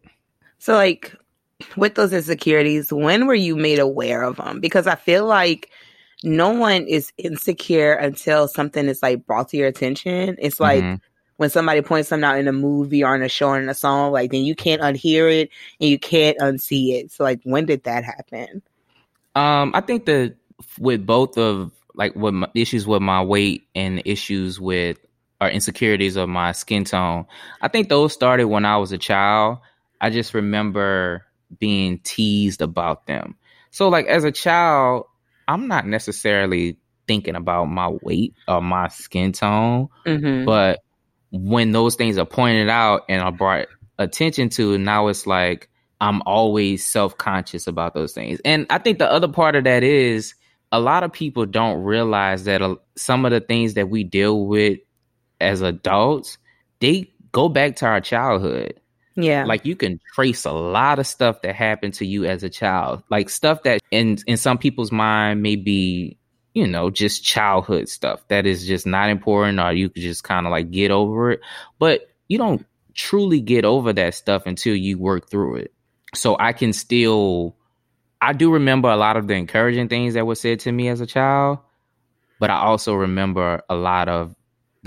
So 0.59 0.75
like 0.75 1.15
with 1.77 1.95
those 1.95 2.13
insecurities, 2.13 2.93
when 2.93 3.27
were 3.27 3.35
you 3.35 3.57
made 3.57 3.79
aware 3.79 4.23
of 4.23 4.37
them? 4.37 4.61
Because 4.61 4.87
I 4.87 4.95
feel 4.95 5.27
like 5.27 5.71
no 6.25 6.51
one 6.51 6.87
is 6.87 7.13
insecure 7.17 7.93
until 7.93 8.49
something 8.49 8.87
is 8.87 9.03
like 9.03 9.27
brought 9.27 9.49
to 9.51 9.57
your 9.57 9.69
attention. 9.69 10.37
It's 10.39 10.59
like 10.61 10.83
mm-hmm. 10.83 10.97
when 11.37 11.51
somebody 11.51 11.81
points 11.81 12.09
something 12.09 12.25
out 12.25 12.39
in 12.39 12.49
a 12.49 12.53
movie 12.53 13.05
or 13.05 13.15
in 13.15 13.23
a 13.23 13.29
show 13.29 13.51
or 13.51 13.61
in 13.61 13.69
a 13.69 13.75
song, 13.75 14.13
like 14.13 14.31
then 14.31 14.43
you 14.43 14.55
can't 14.55 14.83
unhear 14.83 15.33
it 15.33 15.51
and 15.81 15.89
you 15.89 15.99
can't 15.99 16.39
unsee 16.39 16.95
it. 16.95 17.13
So 17.13 17.23
like 17.25 17.41
when 17.45 17.67
did 17.67 17.85
that 17.85 18.05
happen? 18.05 18.63
Um, 19.35 19.71
I 19.75 19.81
think 19.81 20.07
that 20.07 20.35
with 20.79 21.07
both 21.07 21.39
of 21.39 21.71
like 21.95 22.15
with 22.17 22.35
my 22.35 22.49
issues 22.55 22.87
with 22.87 23.03
my 23.03 23.23
weight 23.23 23.69
and 23.75 24.03
issues 24.05 24.61
with 24.61 24.99
or 25.41 25.49
insecurities 25.49 26.17
of 26.17 26.29
my 26.29 26.53
skin 26.53 26.85
tone, 26.85 27.27
I 27.61 27.69
think 27.69 27.89
those 27.89 28.13
started 28.13 28.47
when 28.47 28.65
I 28.65 28.77
was 28.77 28.93
a 28.93 28.99
child. 28.99 29.59
I 30.01 30.11
just 30.11 30.35
remember 30.35 31.25
being 31.59 31.99
teased 32.01 32.63
about 32.63 33.07
them. 33.07 33.37
So 33.71 33.89
like 33.89 34.07
as 34.07 34.25
a 34.25 34.33
child, 34.33 35.07
I'm 35.47 35.69
not 35.69 35.87
necessarily 35.87 36.77
thinking 37.07 37.37
about 37.37 37.67
my 37.67 37.89
weight 38.03 38.35
or 38.47 38.61
my 38.61 38.89
skin 38.89 39.33
tone, 39.33 39.89
mm-hmm. 40.07 40.45
but 40.45 40.81
when 41.31 41.73
those 41.73 41.95
things 41.95 42.19
are 42.19 42.27
pointed 42.27 42.69
out 42.69 43.03
and 43.09 43.23
are 43.23 43.33
brought 43.33 43.67
attention 43.99 44.49
to, 44.51 44.79
now 44.79 45.09
it's 45.09 45.27
like 45.27 45.69
I'm 46.01 46.23
always 46.27 46.85
self 46.85 47.17
conscious 47.19 47.67
about 47.67 47.95
those 47.95 48.13
things. 48.13 48.41
And 48.45 48.67
I 48.71 48.79
think 48.79 48.99
the 48.99 49.11
other 49.11 49.29
part 49.29 49.57
of 49.57 49.65
that 49.65 49.83
is 49.83 50.35
a 50.71 50.81
lot 50.81 51.03
of 51.03 51.13
people 51.13 51.47
don't 51.47 51.83
realize 51.83 52.45
that 52.45 52.63
some 52.97 53.25
of 53.25 53.33
the 53.33 53.41
things 53.41 53.75
that 53.75 53.89
we 53.89 54.05
deal 54.05 54.47
with 54.47 54.79
as 55.41 55.63
adults, 55.63 56.39
they 56.81 57.13
go 57.33 57.49
back 57.49 57.77
to 57.77 57.87
our 57.87 58.01
childhood. 58.01 58.81
Yeah. 59.17 59.45
Like 59.45 59.65
you 59.67 59.75
can 59.75 60.01
trace 60.15 60.45
a 60.45 60.53
lot 60.53 60.99
of 60.99 61.07
stuff 61.07 61.43
that 61.43 61.55
happened 61.55 61.95
to 61.95 62.07
you 62.07 62.25
as 62.25 62.45
a 62.45 62.49
child. 62.49 63.03
Like 63.11 63.29
stuff 63.29 63.65
that 63.65 63.81
in 63.91 64.19
in 64.27 64.37
some 64.37 64.59
people's 64.59 64.93
mind 64.93 65.43
may 65.43 65.57
be, 65.57 66.17
you 66.55 66.69
know, 66.69 66.91
just 66.91 67.25
childhood 67.25 67.89
stuff 67.89 68.27
that 68.29 68.47
is 68.47 68.67
just 68.67 68.87
not 68.87 69.11
important 69.11 69.59
or 69.59 69.73
you 69.73 69.89
could 69.89 70.03
just 70.03 70.23
kind 70.23 70.47
of 70.47 70.53
like 70.53 70.71
get 70.71 70.93
over 70.93 71.33
it. 71.33 71.41
But 71.81 72.09
you 72.29 72.39
don't 72.39 72.65
truly 72.95 73.41
get 73.41 73.65
over 73.65 73.93
that 73.93 74.15
stuff 74.15 74.47
until 74.47 74.77
you 74.77 74.99
work 74.99 75.29
through 75.29 75.57
it. 75.57 75.73
So 76.15 76.37
I 76.39 76.53
can 76.53 76.73
still 76.73 77.57
I 78.21 78.33
do 78.33 78.53
remember 78.53 78.89
a 78.89 78.97
lot 78.97 79.17
of 79.17 79.27
the 79.27 79.35
encouraging 79.35 79.89
things 79.89 80.15
that 80.15 80.27
were 80.27 80.35
said 80.37 80.61
to 80.61 80.73
me 80.73 80.89
as 80.89 81.01
a 81.01 81.07
child, 81.07 81.59
but 82.39 82.51
I 82.51 82.57
also 82.57 82.95
remember 82.95 83.63
a 83.69 83.75
lot 83.75 84.09
of 84.09 84.35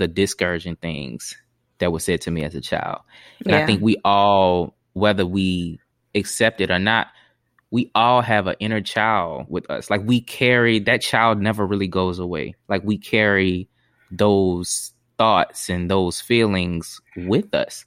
the 0.02 0.08
discouraging 0.08 0.74
things 0.74 1.36
that 1.78 1.92
was 1.92 2.04
said 2.04 2.20
to 2.22 2.30
me 2.30 2.42
as 2.42 2.56
a 2.56 2.60
child. 2.60 3.02
And 3.44 3.52
yeah. 3.52 3.62
I 3.62 3.66
think 3.66 3.82
we 3.82 3.96
all, 4.04 4.74
whether 4.94 5.24
we 5.24 5.78
accept 6.12 6.60
it 6.60 6.72
or 6.72 6.80
not, 6.80 7.06
we 7.70 7.90
all 7.94 8.20
have 8.20 8.48
an 8.48 8.56
inner 8.58 8.80
child 8.80 9.46
with 9.48 9.70
us. 9.70 9.90
Like 9.90 10.02
we 10.04 10.20
carry 10.20 10.80
that 10.80 11.02
child 11.02 11.40
never 11.40 11.64
really 11.64 11.86
goes 11.86 12.18
away. 12.18 12.56
Like 12.68 12.82
we 12.82 12.98
carry 12.98 13.68
those 14.10 14.92
thoughts 15.18 15.70
and 15.70 15.88
those 15.88 16.20
feelings 16.20 17.00
with 17.16 17.54
us 17.54 17.84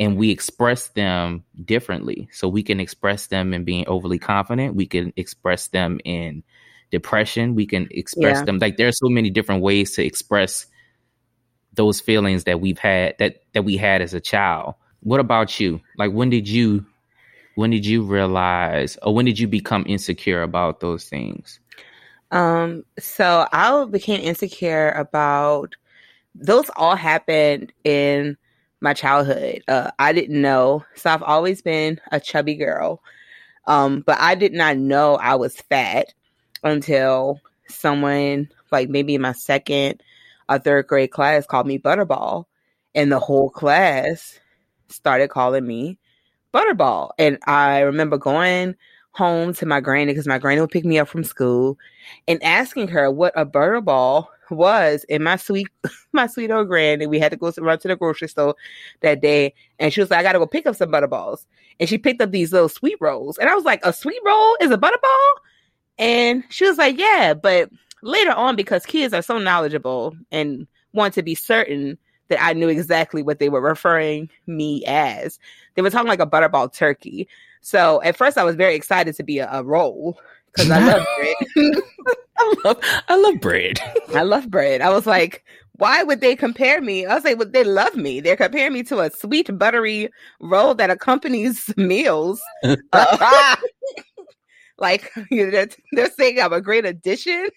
and 0.00 0.16
we 0.16 0.30
express 0.30 0.88
them 0.88 1.44
differently. 1.62 2.30
So 2.32 2.48
we 2.48 2.62
can 2.62 2.80
express 2.80 3.26
them 3.26 3.52
in 3.52 3.64
being 3.64 3.86
overly 3.88 4.18
confident. 4.18 4.74
We 4.74 4.86
can 4.86 5.12
express 5.16 5.68
them 5.68 6.00
in 6.04 6.44
depression. 6.90 7.54
We 7.54 7.66
can 7.66 7.88
express 7.90 8.38
yeah. 8.38 8.44
them 8.44 8.58
like 8.58 8.78
there 8.78 8.88
are 8.88 8.92
so 8.92 9.10
many 9.10 9.28
different 9.28 9.62
ways 9.62 9.94
to 9.96 10.04
express 10.04 10.66
those 11.78 12.00
feelings 12.00 12.44
that 12.44 12.60
we've 12.60 12.78
had 12.78 13.14
that 13.18 13.42
that 13.54 13.62
we 13.62 13.76
had 13.76 14.02
as 14.02 14.12
a 14.12 14.20
child. 14.20 14.74
What 15.00 15.20
about 15.20 15.58
you? 15.60 15.80
Like 15.96 16.12
when 16.12 16.28
did 16.28 16.48
you 16.48 16.84
when 17.54 17.70
did 17.70 17.86
you 17.86 18.02
realize 18.02 18.98
or 19.02 19.14
when 19.14 19.24
did 19.24 19.38
you 19.38 19.46
become 19.46 19.84
insecure 19.86 20.42
about 20.42 20.80
those 20.80 21.04
things? 21.04 21.60
Um 22.32 22.84
so 22.98 23.46
I 23.52 23.84
became 23.84 24.20
insecure 24.20 24.90
about 24.90 25.76
those 26.34 26.68
all 26.76 26.96
happened 26.96 27.72
in 27.84 28.36
my 28.80 28.92
childhood. 28.92 29.62
Uh, 29.68 29.90
I 29.98 30.12
didn't 30.12 30.40
know. 30.40 30.84
So 30.96 31.10
I've 31.10 31.22
always 31.22 31.62
been 31.62 32.00
a 32.12 32.20
chubby 32.20 32.56
girl. 32.56 33.02
Um, 33.66 34.02
but 34.06 34.18
I 34.20 34.34
did 34.34 34.52
not 34.52 34.76
know 34.76 35.16
I 35.16 35.34
was 35.34 35.56
fat 35.56 36.14
until 36.62 37.40
someone, 37.68 38.50
like 38.70 38.88
maybe 38.88 39.18
my 39.18 39.32
second 39.32 40.00
a 40.48 40.58
third 40.58 40.86
grade 40.86 41.10
class 41.10 41.46
called 41.46 41.66
me 41.66 41.78
Butterball, 41.78 42.44
and 42.94 43.12
the 43.12 43.20
whole 43.20 43.50
class 43.50 44.38
started 44.88 45.28
calling 45.28 45.66
me 45.66 45.98
Butterball. 46.52 47.10
And 47.18 47.38
I 47.46 47.80
remember 47.80 48.18
going 48.18 48.74
home 49.12 49.52
to 49.52 49.66
my 49.66 49.80
granny 49.80 50.12
because 50.12 50.26
my 50.26 50.38
granny 50.38 50.60
would 50.60 50.70
pick 50.70 50.84
me 50.84 50.98
up 50.98 51.08
from 51.08 51.24
school 51.24 51.76
and 52.26 52.42
asking 52.42 52.88
her 52.88 53.10
what 53.10 53.32
a 53.36 53.44
Butterball 53.44 54.26
was. 54.50 55.04
And 55.10 55.24
my 55.24 55.36
sweet 55.36 55.68
my 56.12 56.26
sweet 56.26 56.50
old 56.50 56.68
granny 56.68 57.06
we 57.06 57.18
had 57.18 57.32
to 57.32 57.36
go 57.36 57.52
run 57.58 57.78
to 57.78 57.88
the 57.88 57.96
grocery 57.96 58.28
store 58.28 58.54
that 59.00 59.20
day 59.20 59.54
and 59.78 59.92
she 59.92 60.00
was 60.00 60.10
like 60.10 60.20
i 60.20 60.22
gotta 60.22 60.38
go 60.38 60.46
pick 60.46 60.66
up 60.66 60.76
some 60.76 60.90
butterballs. 60.90 61.44
And 61.80 61.88
she 61.88 61.98
picked 61.98 62.20
up 62.22 62.30
these 62.30 62.52
little 62.52 62.68
sweet 62.68 62.96
rolls. 63.00 63.38
And 63.38 63.48
i 63.48 63.54
was 63.54 63.64
like 63.64 63.80
a 63.84 63.92
sweet 63.92 64.20
roll 64.24 64.56
is 64.60 64.70
a 64.70 64.78
butterball? 64.78 65.30
And 65.98 66.44
she 66.48 66.66
was 66.66 66.78
like 66.78 66.98
yeah 66.98 67.34
but 67.34 67.70
later 68.02 68.32
on 68.32 68.56
because 68.56 68.86
kids 68.86 69.14
are 69.14 69.22
so 69.22 69.38
knowledgeable 69.38 70.16
and 70.30 70.66
want 70.92 71.14
to 71.14 71.22
be 71.22 71.34
certain 71.34 71.98
that 72.28 72.42
I 72.42 72.52
knew 72.52 72.68
exactly 72.68 73.22
what 73.22 73.38
they 73.38 73.48
were 73.48 73.60
referring 73.60 74.28
me 74.46 74.84
as. 74.86 75.38
They 75.74 75.82
were 75.82 75.90
talking 75.90 76.08
like 76.08 76.20
a 76.20 76.26
butterball 76.26 76.72
turkey. 76.72 77.28
So 77.60 78.02
at 78.02 78.16
first 78.16 78.38
I 78.38 78.44
was 78.44 78.56
very 78.56 78.74
excited 78.74 79.14
to 79.16 79.22
be 79.22 79.38
a, 79.38 79.50
a 79.50 79.62
roll 79.62 80.18
because 80.52 80.70
I 80.70 80.78
love 80.78 81.06
bread. 81.18 81.36
I 82.38 82.54
love 82.64 82.80
I 83.08 83.16
love 83.16 83.40
bread. 83.40 83.80
I 84.14 84.22
love 84.22 84.50
bread. 84.50 84.80
I 84.80 84.90
was 84.90 85.06
like, 85.06 85.44
why 85.72 86.02
would 86.02 86.20
they 86.20 86.36
compare 86.36 86.80
me? 86.80 87.06
I 87.06 87.14
was 87.14 87.24
like, 87.24 87.38
well, 87.38 87.48
they 87.48 87.64
love 87.64 87.94
me. 87.94 88.20
They're 88.20 88.36
comparing 88.36 88.72
me 88.72 88.82
to 88.84 89.00
a 89.00 89.10
sweet 89.10 89.56
buttery 89.56 90.10
roll 90.40 90.74
that 90.74 90.90
accompanies 90.90 91.72
meals. 91.76 92.40
Uh, 92.92 93.56
like 94.78 95.12
they're, 95.30 95.68
they're 95.92 96.10
saying 96.10 96.40
I'm 96.40 96.52
a 96.52 96.60
great 96.60 96.84
addition. 96.84 97.48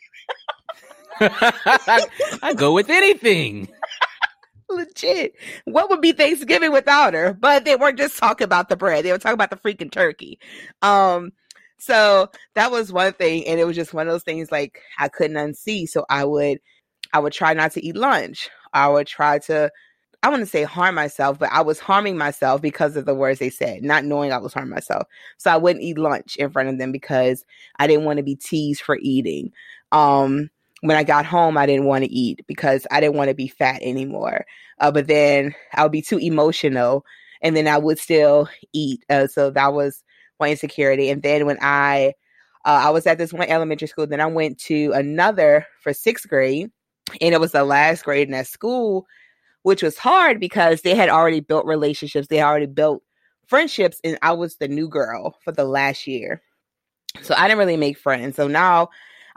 I 1.19 2.53
go 2.55 2.73
with 2.73 2.89
anything. 2.89 3.67
Legit. 4.69 5.35
What 5.65 5.89
would 5.89 6.01
be 6.01 6.13
Thanksgiving 6.13 6.71
without 6.71 7.13
her? 7.13 7.33
But 7.33 7.65
they 7.65 7.75
weren't 7.75 7.97
just 7.97 8.17
talking 8.17 8.45
about 8.45 8.69
the 8.69 8.77
bread. 8.77 9.03
They 9.03 9.11
were 9.11 9.17
talking 9.17 9.33
about 9.33 9.49
the 9.49 9.57
freaking 9.57 9.91
turkey. 9.91 10.39
Um, 10.81 11.33
so 11.77 12.29
that 12.55 12.71
was 12.71 12.93
one 12.93 13.13
thing, 13.13 13.45
and 13.47 13.59
it 13.59 13.65
was 13.65 13.75
just 13.75 13.93
one 13.93 14.07
of 14.07 14.13
those 14.13 14.23
things 14.23 14.51
like 14.51 14.81
I 14.99 15.07
couldn't 15.07 15.37
unsee. 15.37 15.87
So 15.89 16.05
I 16.09 16.23
would 16.25 16.59
I 17.13 17.19
would 17.19 17.33
try 17.33 17.53
not 17.53 17.71
to 17.73 17.85
eat 17.85 17.95
lunch. 17.95 18.49
I 18.73 18.87
would 18.87 19.07
try 19.07 19.39
to 19.39 19.71
I 20.23 20.29
want 20.29 20.41
to 20.41 20.45
say 20.45 20.63
harm 20.63 20.95
myself, 20.95 21.39
but 21.39 21.51
I 21.51 21.61
was 21.61 21.79
harming 21.79 22.17
myself 22.17 22.61
because 22.61 22.95
of 22.95 23.05
the 23.05 23.15
words 23.15 23.39
they 23.39 23.49
said, 23.49 23.81
not 23.81 24.05
knowing 24.05 24.31
I 24.31 24.37
was 24.37 24.53
harming 24.53 24.69
myself. 24.69 25.07
So 25.37 25.49
I 25.49 25.57
wouldn't 25.57 25.83
eat 25.83 25.97
lunch 25.97 26.35
in 26.35 26.51
front 26.51 26.69
of 26.69 26.77
them 26.77 26.91
because 26.91 27.43
I 27.79 27.87
didn't 27.87 28.05
want 28.05 28.17
to 28.17 28.23
be 28.23 28.35
teased 28.35 28.81
for 28.81 28.99
eating. 29.01 29.51
Um, 29.91 30.51
when 30.81 30.97
I 30.97 31.03
got 31.03 31.25
home, 31.25 31.57
I 31.57 31.65
didn't 31.65 31.85
want 31.85 32.03
to 32.03 32.11
eat 32.11 32.41
because 32.47 32.85
I 32.91 32.99
didn't 32.99 33.15
want 33.15 33.29
to 33.29 33.35
be 33.35 33.47
fat 33.47 33.81
anymore. 33.81 34.45
Uh, 34.79 34.91
but 34.91 35.07
then 35.07 35.55
I 35.73 35.83
would 35.83 35.91
be 35.91 36.01
too 36.01 36.17
emotional 36.17 37.05
and 37.41 37.55
then 37.55 37.67
I 37.67 37.77
would 37.77 37.99
still 37.99 38.49
eat. 38.73 39.03
Uh, 39.09 39.27
so 39.27 39.51
that 39.51 39.73
was 39.73 40.03
my 40.39 40.49
insecurity. 40.49 41.09
And 41.09 41.21
then 41.21 41.45
when 41.45 41.59
I, 41.61 42.13
uh, 42.65 42.81
I 42.83 42.89
was 42.89 43.05
at 43.05 43.19
this 43.19 43.31
one 43.31 43.47
elementary 43.47 43.87
school, 43.87 44.07
then 44.07 44.21
I 44.21 44.25
went 44.25 44.59
to 44.61 44.91
another 44.93 45.67
for 45.81 45.93
sixth 45.93 46.27
grade 46.27 46.71
and 47.19 47.33
it 47.33 47.39
was 47.39 47.51
the 47.51 47.63
last 47.63 48.03
grade 48.03 48.27
in 48.27 48.31
that 48.31 48.47
school, 48.47 49.05
which 49.61 49.83
was 49.83 49.99
hard 49.99 50.39
because 50.39 50.81
they 50.81 50.95
had 50.95 51.09
already 51.09 51.41
built 51.41 51.65
relationships. 51.67 52.27
They 52.27 52.41
already 52.41 52.65
built 52.65 53.03
friendships 53.45 53.99
and 54.03 54.17
I 54.23 54.31
was 54.31 54.55
the 54.55 54.67
new 54.67 54.87
girl 54.87 55.37
for 55.43 55.51
the 55.51 55.65
last 55.65 56.07
year. 56.07 56.41
So 57.21 57.35
I 57.37 57.47
didn't 57.47 57.59
really 57.59 57.77
make 57.77 57.97
friends. 57.99 58.35
So 58.35 58.47
now 58.47 58.89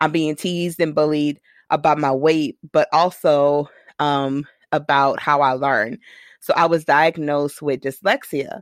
I'm 0.05 0.13
being 0.13 0.37
teased 0.37 0.81
and 0.81 0.95
bullied 0.95 1.41
about 1.71 1.99
my 1.99 2.13
weight, 2.13 2.59
but 2.73 2.89
also 2.93 3.71
um, 3.99 4.47
about 4.71 5.19
how 5.19 5.41
I 5.41 5.53
learn. 5.53 5.99
So 6.41 6.53
I 6.55 6.67
was 6.67 6.85
diagnosed 6.85 7.63
with 7.63 7.81
dyslexia 7.81 8.61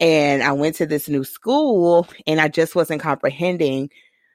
and 0.00 0.42
I 0.42 0.50
went 0.50 0.74
to 0.76 0.86
this 0.86 1.08
new 1.08 1.22
school 1.22 2.08
and 2.26 2.40
I 2.40 2.48
just 2.48 2.74
wasn't 2.74 3.02
comprehending 3.02 3.90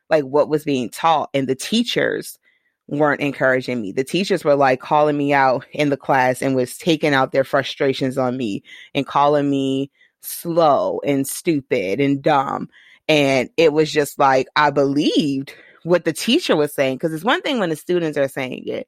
like 0.09 0.23
what 0.23 0.47
was 0.47 0.63
being 0.63 0.89
taught 0.89 1.29
and 1.33 1.45
the 1.45 1.55
teachers 1.55 2.39
weren't 2.87 3.19
encouraging 3.19 3.81
me. 3.81 3.91
The 3.91 4.05
teachers 4.05 4.45
were 4.45 4.55
like 4.55 4.79
calling 4.79 5.17
me 5.17 5.33
out 5.33 5.65
in 5.73 5.89
the 5.89 5.97
class 5.97 6.41
and 6.41 6.55
was 6.55 6.77
taking 6.77 7.13
out 7.13 7.33
their 7.33 7.43
frustrations 7.43 8.17
on 8.17 8.37
me 8.37 8.63
and 8.93 9.05
calling 9.05 9.49
me 9.49 9.91
slow 10.21 11.01
and 11.05 11.27
stupid 11.27 11.99
and 11.99 12.23
dumb. 12.23 12.69
And 13.09 13.49
it 13.57 13.73
was 13.73 13.91
just 13.91 14.17
like, 14.17 14.47
I 14.55 14.69
believed 14.69 15.53
what 15.85 16.05
the 16.05 16.13
teacher 16.13 16.55
was 16.55 16.73
saying. 16.73 16.99
Cause 16.99 17.13
it's 17.13 17.23
one 17.23 17.41
thing 17.41 17.59
when 17.59 17.69
the 17.69 17.75
students 17.75 18.17
are 18.17 18.27
saying 18.27 18.67
it, 18.67 18.87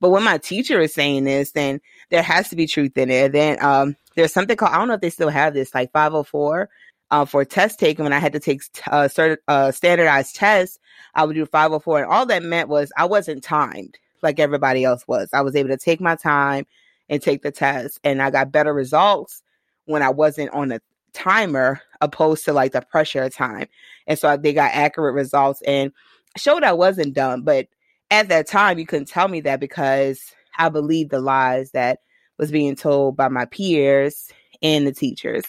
but 0.00 0.10
when 0.10 0.24
my 0.24 0.38
teacher 0.38 0.80
is 0.80 0.94
saying 0.94 1.24
this, 1.24 1.52
then 1.52 1.80
there 2.08 2.22
has 2.22 2.48
to 2.48 2.56
be 2.56 2.66
truth 2.66 2.96
in 2.96 3.10
it. 3.10 3.32
Then, 3.32 3.62
um, 3.62 3.96
there's 4.16 4.32
something 4.32 4.56
called, 4.56 4.72
I 4.72 4.78
don't 4.78 4.88
know 4.88 4.94
if 4.94 5.00
they 5.00 5.10
still 5.10 5.28
have 5.28 5.54
this, 5.54 5.74
like 5.74 5.92
504, 5.92 6.68
uh, 7.10 7.24
for 7.24 7.44
test 7.44 7.78
taking 7.78 8.04
when 8.04 8.12
I 8.12 8.18
had 8.18 8.32
to 8.32 8.40
take 8.40 8.62
uh, 8.86 9.08
cert- 9.08 9.38
uh, 9.48 9.72
standardized 9.72 10.36
tests, 10.36 10.78
I 11.14 11.24
would 11.24 11.34
do 11.34 11.46
504. 11.46 11.98
And 11.98 12.10
all 12.10 12.26
that 12.26 12.42
meant 12.42 12.68
was 12.68 12.92
I 12.96 13.04
wasn't 13.04 13.42
timed 13.44 13.98
like 14.22 14.38
everybody 14.38 14.84
else 14.84 15.06
was. 15.06 15.28
I 15.32 15.42
was 15.42 15.56
able 15.56 15.70
to 15.70 15.76
take 15.76 16.00
my 16.00 16.16
time 16.16 16.66
and 17.08 17.20
take 17.20 17.42
the 17.42 17.50
test. 17.50 18.00
And 18.04 18.22
I 18.22 18.30
got 18.30 18.52
better 18.52 18.72
results 18.72 19.42
when 19.86 20.02
I 20.02 20.10
wasn't 20.10 20.52
on 20.52 20.72
a 20.72 20.80
timer 21.12 21.80
opposed 22.00 22.44
to 22.44 22.52
like 22.52 22.72
the 22.72 22.80
pressure 22.80 23.22
of 23.22 23.34
time. 23.34 23.66
And 24.06 24.18
so 24.18 24.36
they 24.36 24.52
got 24.52 24.72
accurate 24.72 25.14
results 25.14 25.62
and 25.62 25.92
showed 26.36 26.64
I 26.64 26.72
wasn't 26.72 27.14
dumb. 27.14 27.42
But 27.42 27.68
at 28.10 28.28
that 28.28 28.46
time, 28.46 28.78
you 28.78 28.86
couldn't 28.86 29.08
tell 29.08 29.28
me 29.28 29.40
that 29.42 29.60
because 29.60 30.32
I 30.58 30.68
believed 30.68 31.10
the 31.10 31.20
lies 31.20 31.70
that 31.72 32.00
was 32.38 32.50
being 32.50 32.76
told 32.76 33.16
by 33.16 33.28
my 33.28 33.44
peers 33.44 34.30
and 34.62 34.86
the 34.86 34.92
teachers. 34.92 35.44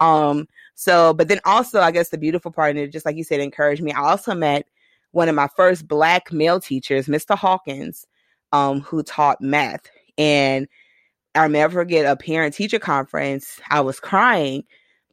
Um, 0.00 0.48
so, 0.74 1.14
but 1.14 1.28
then 1.28 1.40
also, 1.44 1.80
I 1.80 1.90
guess 1.90 2.08
the 2.08 2.18
beautiful 2.18 2.50
part, 2.50 2.70
and 2.70 2.78
it 2.78 2.92
just 2.92 3.06
like 3.06 3.16
you 3.16 3.24
said, 3.24 3.40
encouraged 3.40 3.82
me. 3.82 3.92
I 3.92 4.00
also 4.00 4.34
met 4.34 4.66
one 5.12 5.28
of 5.28 5.34
my 5.34 5.48
first 5.56 5.86
black 5.86 6.32
male 6.32 6.60
teachers, 6.60 7.06
Mr. 7.06 7.36
Hawkins, 7.36 8.06
um, 8.50 8.80
who 8.80 9.02
taught 9.02 9.40
math. 9.40 9.82
And 10.18 10.66
I'll 11.34 11.48
never 11.48 11.80
forget 11.80 12.04
a 12.04 12.16
parent 12.16 12.54
teacher 12.54 12.78
conference. 12.78 13.60
I 13.70 13.80
was 13.80 14.00
crying 14.00 14.64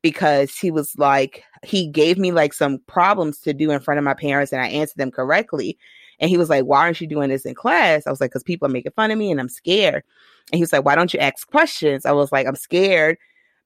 because 0.01 0.56
he 0.56 0.72
was 0.72 0.98
like, 0.98 1.44
he 1.63 1.88
gave 1.88 2.18
me 2.18 2.32
like 2.32 2.53
some 2.53 2.79
problems 2.88 3.39
to 3.41 3.53
do 3.53 3.72
in 3.72 3.79
front 3.79 3.98
of 3.98 4.03
my 4.03 4.13
parents 4.13 4.51
and 4.51 4.62
I 4.62 4.68
answered 4.68 4.98
them 4.98 5.12
correctly. 5.12 5.77
And 6.20 6.29
he 6.29 6.38
was 6.38 6.50
like, 6.50 6.65
Why 6.65 6.79
aren't 6.79 7.01
you 7.01 7.08
doing 7.08 7.29
this 7.29 7.46
in 7.46 7.56
class? 7.56 8.06
I 8.06 8.10
was 8.10 8.22
like, 8.22 8.32
Because 8.32 8.44
people 8.44 8.68
are 8.68 8.72
making 8.72 8.91
fun 8.94 9.12
of 9.12 9.18
me 9.18 9.32
and 9.32 9.39
I'm 9.39 9.50
scared. 9.50 10.03
And 10.51 10.58
he 10.58 10.62
was 10.62 10.74
like, 10.74 10.86
Why 10.86 10.96
don't 10.96 11.13
you 11.13 11.20
ask 11.20 11.48
questions? 11.50 12.06
I 12.06 12.12
was 12.12 12.32
like, 12.32 12.48
I'm 12.48 12.56
scared 12.56 13.18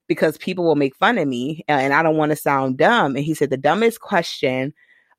because 0.06 0.36
people 0.36 0.64
will 0.64 0.76
make 0.76 0.94
fun 0.96 1.18
of 1.18 1.26
me 1.26 1.64
and 1.66 1.94
I 1.94 2.02
don't 2.02 2.16
want 2.16 2.30
to 2.30 2.36
sound 2.36 2.78
dumb. 2.78 3.16
And 3.16 3.24
he 3.24 3.34
said, 3.34 3.50
The 3.50 3.56
dumbest 3.56 4.00
question 4.00 4.74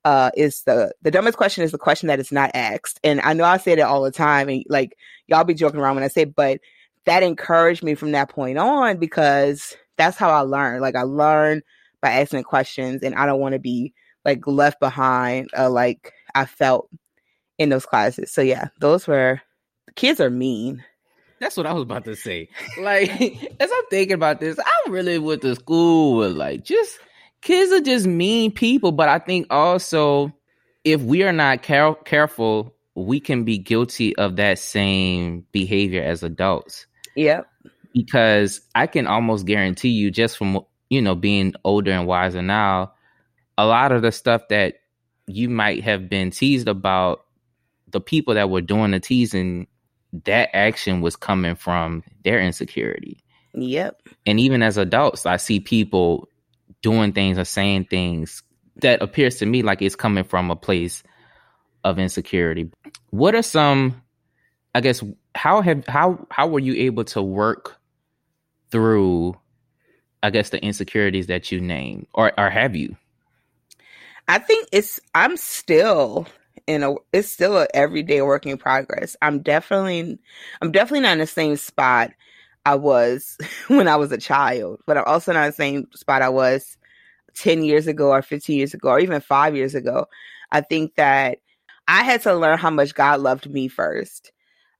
uh, 0.05 0.29
is 0.37 0.61
the 0.63 0.93
the 1.01 1.11
dumbest 1.11 1.37
question 1.37 1.63
is 1.63 1.71
the 1.71 1.77
question 1.79 2.07
that 2.07 2.19
is 2.19 2.31
not 2.31 2.51
asked. 2.53 2.99
And 3.03 3.19
I 3.21 3.33
know 3.33 3.43
I 3.43 3.57
say 3.57 3.75
that 3.75 3.87
all 3.87 4.03
the 4.03 4.11
time, 4.11 4.47
and 4.47 4.63
like 4.69 4.95
y'all 5.27 5.43
be 5.43 5.55
joking 5.55 5.79
around 5.79 5.95
when 5.95 6.03
I 6.03 6.09
say, 6.09 6.25
but 6.25 6.61
that 7.05 7.23
encouraged 7.23 7.83
me 7.83 7.95
from 7.95 8.11
that 8.11 8.29
point 8.29 8.57
on 8.57 8.97
because 8.97 9.75
that's 9.97 10.17
how 10.17 10.29
I 10.29 10.41
learned. 10.41 10.81
Like 10.81 10.95
I 10.95 11.03
learned 11.03 11.63
by 12.01 12.11
asking 12.11 12.43
questions, 12.43 13.03
and 13.03 13.15
I 13.15 13.25
don't 13.25 13.39
want 13.39 13.53
to 13.53 13.59
be 13.59 13.93
like 14.23 14.45
left 14.47 14.79
behind. 14.79 15.49
Uh, 15.57 15.69
like 15.69 16.13
I 16.33 16.45
felt 16.45 16.89
in 17.57 17.69
those 17.69 17.85
classes. 17.85 18.31
So 18.31 18.41
yeah, 18.41 18.69
those 18.79 19.07
were 19.07 19.41
kids 19.95 20.19
are 20.19 20.29
mean. 20.29 20.83
That's 21.39 21.57
what 21.57 21.65
I 21.65 21.73
was 21.73 21.83
about 21.83 22.05
to 22.05 22.15
say. 22.15 22.49
Like 22.79 23.09
as 23.59 23.69
I'm 23.71 23.83
thinking 23.89 24.13
about 24.13 24.39
this, 24.39 24.57
I'm 24.59 24.91
really 24.91 25.19
with 25.19 25.41
the 25.41 25.55
school 25.55 26.17
with 26.17 26.33
like 26.33 26.63
just 26.63 26.97
kids 27.41 27.71
are 27.71 27.81
just 27.81 28.05
mean 28.05 28.51
people. 28.51 28.91
But 28.91 29.09
I 29.09 29.19
think 29.19 29.47
also 29.49 30.33
if 30.83 31.01
we 31.01 31.23
are 31.23 31.33
not 31.33 31.63
care- 31.63 31.95
careful, 31.95 32.73
we 32.95 33.19
can 33.19 33.43
be 33.43 33.57
guilty 33.57 34.15
of 34.15 34.37
that 34.37 34.59
same 34.59 35.45
behavior 35.51 36.01
as 36.01 36.23
adults. 36.23 36.85
Yep. 37.15 37.47
Because 37.95 38.61
I 38.75 38.87
can 38.87 39.07
almost 39.07 39.45
guarantee 39.45 39.89
you, 39.89 40.11
just 40.11 40.37
from 40.37 40.59
you 40.89 41.01
know 41.01 41.15
being 41.15 41.53
older 41.63 41.91
and 41.91 42.05
wiser 42.05 42.41
now, 42.41 42.93
a 43.57 43.65
lot 43.65 43.91
of 43.91 44.01
the 44.01 44.11
stuff 44.11 44.49
that 44.49 44.75
you 45.27 45.49
might 45.49 45.83
have 45.83 46.09
been 46.09 46.29
teased 46.29 46.67
about, 46.67 47.25
the 47.89 48.01
people 48.01 48.33
that 48.33 48.49
were 48.49 48.61
doing 48.61 48.91
the 48.91 48.99
teasing, 48.99 49.67
that 50.25 50.49
action 50.53 51.01
was 51.01 51.15
coming 51.15 51.55
from 51.55 52.03
their 52.23 52.39
insecurity. 52.39 53.23
Yep. 53.53 54.01
And 54.25 54.39
even 54.39 54.61
as 54.61 54.77
adults, 54.77 55.25
I 55.25 55.37
see 55.37 55.61
people 55.61 56.27
doing 56.81 57.13
things 57.13 57.37
or 57.37 57.45
saying 57.45 57.85
things 57.85 58.43
that 58.81 59.01
appears 59.01 59.37
to 59.37 59.45
me 59.45 59.63
like 59.63 59.81
it's 59.81 59.95
coming 59.95 60.25
from 60.25 60.51
a 60.51 60.55
place 60.55 61.01
of 61.83 61.97
insecurity. 61.97 62.69
What 63.11 63.35
are 63.35 63.41
some 63.41 64.01
I 64.75 64.81
guess 64.81 65.01
how 65.35 65.61
have 65.61 65.87
how 65.87 66.27
how 66.29 66.47
were 66.47 66.59
you 66.59 66.75
able 66.75 67.05
to 67.05 67.21
work 67.21 67.77
through 68.71 69.37
I 70.23 70.31
guess 70.31 70.49
the 70.49 70.63
insecurities 70.63 71.27
that 71.27 71.51
you 71.51 71.61
name 71.61 72.07
or 72.13 72.37
or 72.39 72.49
have 72.49 72.75
you? 72.75 72.95
I 74.27 74.39
think 74.39 74.67
it's 74.71 74.99
I'm 75.13 75.37
still 75.37 76.27
in 76.67 76.83
a 76.83 76.95
it's 77.13 77.29
still 77.29 77.57
an 77.59 77.67
everyday 77.73 78.21
work 78.21 78.45
in 78.45 78.57
progress. 78.57 79.15
I'm 79.21 79.39
definitely 79.39 80.17
I'm 80.61 80.71
definitely 80.71 81.01
not 81.01 81.13
in 81.13 81.19
the 81.19 81.27
same 81.27 81.57
spot 81.57 82.11
I 82.65 82.75
was 82.75 83.37
when 83.67 83.87
I 83.87 83.95
was 83.97 84.11
a 84.11 84.17
child, 84.17 84.81
but 84.87 84.97
I'm 84.97 85.03
also 85.05 85.31
not 85.33 85.45
the 85.45 85.53
same 85.53 85.87
spot 85.93 86.21
I 86.21 86.29
was 86.29 86.77
10 87.35 87.63
years 87.63 87.85
ago 87.85 88.11
or 88.11 88.21
15 88.21 88.57
years 88.57 88.73
ago 88.73 88.89
or 88.89 88.99
even 88.99 89.21
five 89.21 89.55
years 89.55 89.75
ago. 89.75 90.07
I 90.51 90.61
think 90.61 90.95
that 90.95 91.39
I 91.87 92.03
had 92.03 92.21
to 92.23 92.33
learn 92.33 92.57
how 92.57 92.71
much 92.71 92.95
God 92.95 93.19
loved 93.19 93.49
me 93.49 93.67
first. 93.67 94.31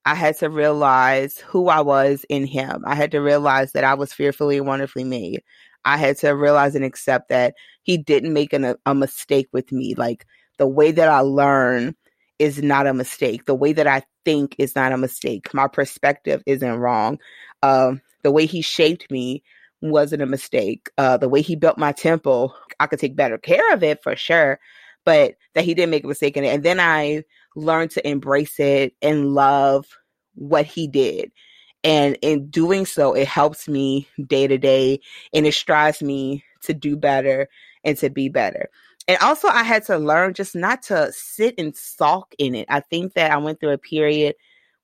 I 0.06 0.16
had 0.16 0.38
to 0.38 0.50
realize 0.50 1.38
who 1.40 1.68
I 1.68 1.82
was 1.82 2.26
in 2.30 2.46
Him. 2.46 2.84
I 2.86 2.96
had 2.96 3.12
to 3.12 3.20
realize 3.20 3.72
that 3.72 3.84
I 3.84 3.96
was 3.96 4.14
fearfully 4.14 4.58
and 4.58 4.68
wonderfully 4.68 5.04
made. 5.04 5.42
I 5.84 5.98
had 5.98 6.18
to 6.18 6.32
realize 6.32 6.76
and 6.76 6.86
accept 6.86 7.30
that 7.30 7.56
He 7.84 7.98
didn't 7.98 8.34
make 8.34 8.54
an, 8.54 8.76
a 8.86 8.96
mistake 8.96 9.48
with 9.52 9.72
me. 9.72 9.96
Like 9.96 10.26
the 10.58 10.68
way 10.68 10.92
that 10.92 11.10
I 11.10 11.20
learn 11.22 11.96
is 12.40 12.62
not 12.62 12.88
a 12.88 12.94
mistake. 12.94 13.46
The 13.46 13.56
way 13.56 13.74
that 13.74 13.88
I 13.88 14.04
think 14.26 14.56
is 14.60 14.76
not 14.76 14.92
a 14.92 14.98
mistake. 14.98 15.54
My 15.54 15.68
perspective 15.68 16.44
isn't 16.46 16.78
wrong. 16.78 17.20
Um, 17.64 18.02
the 18.24 18.32
way 18.32 18.46
he 18.46 18.62
shaped 18.62 19.10
me 19.12 19.44
wasn't 19.82 20.22
a 20.22 20.28
mistake. 20.28 20.90
Uh, 20.98 21.18
the 21.18 21.30
way 21.30 21.42
he 21.42 21.56
built 21.56 21.78
my 21.78 21.92
temple, 21.92 22.56
I 22.80 22.88
could 22.88 23.00
take 23.00 23.16
better 23.16 23.38
care 23.38 23.74
of 23.74 23.84
it 23.84 24.02
for 24.04 24.16
sure, 24.16 24.60
but 25.06 25.36
that 25.54 25.64
he 25.64 25.74
didn't 25.74 25.92
make 25.92 26.04
a 26.04 26.08
mistake 26.08 26.38
in 26.38 26.44
it. 26.44 26.54
And 26.54 26.64
then 26.64 26.80
I 26.80 27.24
learned 27.56 27.92
to 27.92 28.08
embrace 28.08 28.60
it 28.60 28.94
and 29.02 29.34
love 29.34 29.86
what 30.36 30.66
he 30.66 30.88
did. 30.88 31.32
And 31.84 32.18
in 32.22 32.48
doing 32.48 32.86
so, 32.86 33.14
it 33.14 33.28
helps 33.28 33.68
me 33.68 34.08
day 34.28 34.48
to 34.48 34.58
day 34.58 35.00
and 35.34 35.46
it 35.46 35.54
strives 35.54 36.02
me 36.02 36.44
to 36.64 36.74
do 36.74 36.98
better 36.98 37.48
and 37.84 37.98
to 37.98 38.10
be 38.10 38.30
better. 38.30 38.70
And 39.08 39.20
also, 39.20 39.48
I 39.48 39.64
had 39.64 39.86
to 39.86 39.98
learn 39.98 40.34
just 40.34 40.56
not 40.56 40.82
to 40.84 41.12
sit 41.14 41.56
and 41.60 41.76
sulk 41.76 42.34
in 42.40 42.56
it. 42.56 42.66
I 42.70 42.80
think 42.80 43.14
that 43.14 43.32
I 43.32 43.38
went 43.38 43.60
through 43.60 43.74
a 43.74 43.78
period 43.78 44.36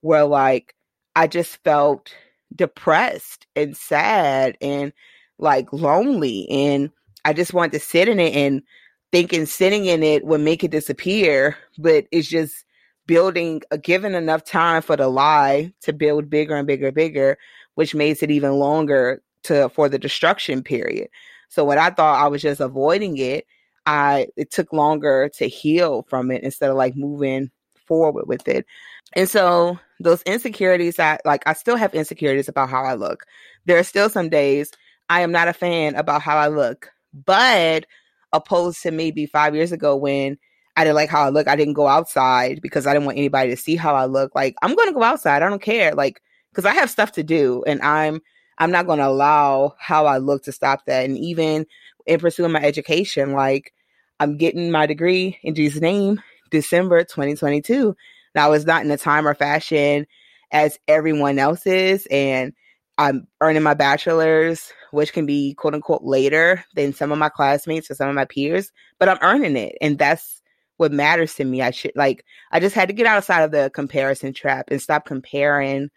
where, 0.02 0.26
like, 0.26 0.76
I 1.16 1.26
just 1.26 1.58
felt 1.64 2.14
depressed 2.56 3.48
and 3.56 3.76
sad 3.76 4.58
and 4.62 4.94
like 5.40 5.74
lonely. 5.74 6.48
And 6.50 6.92
I 7.26 7.34
just 7.34 7.54
wanted 7.54 7.74
to 7.74 7.80
sit 7.80 8.08
in 8.08 8.20
it 8.20 8.36
and 8.36 8.62
thinking 9.12 9.46
sitting 9.46 9.86
in 9.86 10.04
it 10.04 10.26
would 10.26 10.42
make 10.42 10.64
it 10.64 10.72
disappear. 10.72 11.58
But 11.78 12.06
it's 12.12 12.28
just 12.28 12.66
building, 13.08 13.62
uh, 13.72 13.78
given 13.78 14.16
enough 14.16 14.44
time 14.44 14.82
for 14.82 14.96
the 14.96 15.08
lie 15.08 15.74
to 15.82 15.94
build 15.94 16.30
bigger 16.30 16.56
and 16.56 16.68
bigger 16.68 16.88
and 16.88 16.96
bigger, 16.96 17.38
which 17.76 17.96
makes 17.96 18.24
it 18.24 18.32
even 18.32 18.54
longer 18.54 19.22
to 19.44 19.70
for 19.70 19.90
the 19.90 20.00
destruction 20.00 20.64
period. 20.64 21.10
So 21.50 21.66
when 21.66 21.78
I 21.78 21.90
thought 21.90 22.24
I 22.24 22.28
was 22.28 22.42
just 22.42 22.62
avoiding 22.62 23.18
it, 23.18 23.46
I 23.86 24.28
it 24.38 24.52
took 24.52 24.72
longer 24.72 25.30
to 25.38 25.48
heal 25.48 26.04
from 26.10 26.32
it 26.32 26.44
instead 26.44 26.70
of 26.70 26.78
like 26.78 26.96
moving 26.96 27.52
forward 27.88 28.28
with 28.28 28.48
it. 28.48 28.66
And 29.14 29.30
so 29.30 29.78
those 30.00 30.22
insecurities 30.24 31.00
I 31.00 31.18
like 31.26 31.44
I 31.46 31.54
still 31.54 31.76
have 31.76 31.94
insecurities 31.94 32.48
about 32.48 32.70
how 32.70 32.84
I 32.84 32.94
look. 32.94 33.26
There 33.66 33.78
are 33.78 33.84
still 33.84 34.10
some 34.10 34.30
days 34.30 34.72
I 35.10 35.22
am 35.22 35.32
not 35.32 35.48
a 35.50 35.54
fan 35.54 35.96
about 35.96 36.22
how 36.22 36.38
I 36.38 36.48
look. 36.48 36.90
But 37.26 37.86
opposed 38.34 38.82
to 38.84 38.92
maybe 38.92 39.26
five 39.26 39.56
years 39.56 39.72
ago 39.72 39.96
when 39.96 40.38
I 40.76 40.84
didn't 40.84 40.96
like 40.96 41.10
how 41.10 41.24
I 41.24 41.30
look, 41.30 41.48
I 41.48 41.56
didn't 41.56 41.74
go 41.74 41.88
outside 41.88 42.62
because 42.62 42.88
I 42.88 42.94
didn't 42.94 43.06
want 43.06 43.18
anybody 43.18 43.50
to 43.50 43.58
see 43.58 43.76
how 43.76 43.96
I 43.96 44.06
look. 44.06 44.34
Like 44.36 44.56
I'm 44.62 44.76
gonna 44.76 44.94
go 44.94 45.04
outside. 45.04 45.44
I 45.44 45.50
don't 45.50 45.62
care. 45.62 45.94
Like 45.94 46.22
because 46.52 46.66
I 46.66 46.74
have 46.74 46.90
stuff 46.90 47.12
to 47.14 47.24
do 47.24 47.64
and 47.68 47.82
I'm 47.82 48.22
I'm 48.58 48.72
not 48.72 48.88
gonna 48.88 49.08
allow 49.08 49.76
how 49.80 50.06
I 50.06 50.18
look 50.18 50.44
to 50.44 50.52
stop 50.52 50.86
that. 50.86 51.06
And 51.06 51.18
even 51.18 51.66
in 52.06 52.20
pursuing 52.20 52.52
my 52.52 52.62
education, 52.62 53.34
like 53.34 53.74
I'm 54.20 54.38
getting 54.38 54.72
my 54.72 54.86
degree 54.86 55.40
in 55.44 55.56
Jesus' 55.56 55.82
name 55.82 56.22
December 56.52 57.04
2022. 57.04 57.96
Now 58.36 58.52
it's 58.52 58.66
not 58.66 58.84
in 58.84 58.90
the 58.90 58.98
time 58.98 59.28
or 59.28 59.34
fashion 59.34 60.06
as 60.52 60.78
everyone 60.88 61.40
else 61.40 61.66
is. 61.66 62.08
And 62.12 62.54
I'm 62.98 63.28
earning 63.42 63.64
my 63.64 63.74
bachelor's, 63.74 64.72
which 64.92 65.14
can 65.14 65.26
be 65.26 65.54
quote 65.56 65.74
unquote 65.74 66.04
later 66.04 66.64
than 66.76 66.94
some 66.94 67.12
of 67.12 67.18
my 67.18 67.30
classmates 67.30 67.90
or 67.90 67.96
some 67.96 68.10
of 68.10 68.16
my 68.16 68.26
peers, 68.26 68.72
but 69.00 69.10
I'm 69.10 69.20
earning 69.22 69.56
it. 69.56 69.78
And 69.82 69.98
that's 69.98 70.42
what 70.78 70.92
matters 70.92 71.36
to 71.36 71.46
me. 71.46 71.62
I 71.62 71.72
should 71.72 71.94
like, 71.96 72.26
I 72.52 72.60
just 72.60 72.76
had 72.76 72.90
to 72.90 72.94
get 72.94 73.06
outside 73.06 73.44
of 73.44 73.52
the 73.52 73.72
comparison 73.74 74.34
trap 74.34 74.66
and 74.70 74.82
stop 74.82 75.06
comparing 75.06 75.90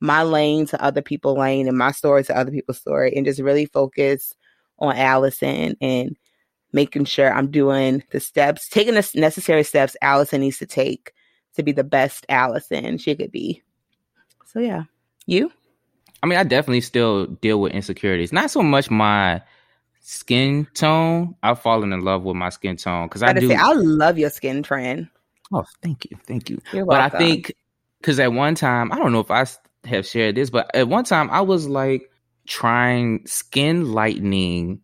my 0.00 0.22
lane 0.22 0.66
to 0.66 0.82
other 0.82 1.02
people's 1.02 1.38
lane 1.38 1.68
and 1.68 1.78
my 1.78 1.92
story 1.92 2.24
to 2.24 2.36
other 2.36 2.50
people's 2.50 2.78
story 2.78 3.14
and 3.14 3.24
just 3.24 3.40
really 3.40 3.66
focus 3.66 4.34
on 4.78 4.96
Allison 4.96 5.76
and 5.80 6.16
making 6.72 7.04
sure 7.04 7.32
I'm 7.32 7.50
doing 7.50 8.02
the 8.10 8.18
steps, 8.18 8.68
taking 8.68 8.94
the 8.94 9.08
necessary 9.14 9.62
steps 9.62 9.96
Allison 10.02 10.40
needs 10.40 10.58
to 10.58 10.66
take 10.66 11.12
to 11.54 11.62
be 11.62 11.72
the 11.72 11.84
best 11.84 12.26
Allison 12.28 12.98
she 12.98 13.14
could 13.14 13.30
be. 13.30 13.62
So 14.46 14.58
yeah, 14.58 14.84
you. 15.26 15.52
I 16.22 16.26
mean, 16.26 16.38
I 16.38 16.44
definitely 16.44 16.82
still 16.82 17.26
deal 17.26 17.60
with 17.60 17.72
insecurities. 17.72 18.32
Not 18.32 18.50
so 18.50 18.62
much 18.62 18.90
my 18.90 19.42
skin 20.00 20.66
tone. 20.74 21.34
I've 21.42 21.60
fallen 21.60 21.92
in 21.92 22.02
love 22.02 22.22
with 22.22 22.36
my 22.36 22.50
skin 22.50 22.76
tone 22.76 23.06
because 23.06 23.22
I 23.22 23.32
do. 23.32 23.48
Say, 23.48 23.56
I 23.56 23.72
love 23.72 24.18
your 24.18 24.30
skin 24.30 24.62
trend. 24.62 25.08
Oh, 25.52 25.64
thank 25.82 26.06
you, 26.10 26.16
thank 26.26 26.48
you. 26.48 26.60
You're 26.72 26.86
but 26.86 26.98
welcome. 26.98 27.16
I 27.16 27.18
think 27.18 27.54
because 28.00 28.18
at 28.20 28.32
one 28.32 28.54
time, 28.54 28.92
I 28.92 28.98
don't 28.98 29.12
know 29.12 29.20
if 29.20 29.30
I 29.30 29.46
have 29.86 30.06
shared 30.06 30.34
this, 30.34 30.50
but 30.50 30.74
at 30.74 30.88
one 30.88 31.04
time 31.04 31.30
I 31.30 31.40
was 31.40 31.68
like 31.68 32.10
trying 32.46 33.26
skin 33.26 33.92
lightening 33.92 34.80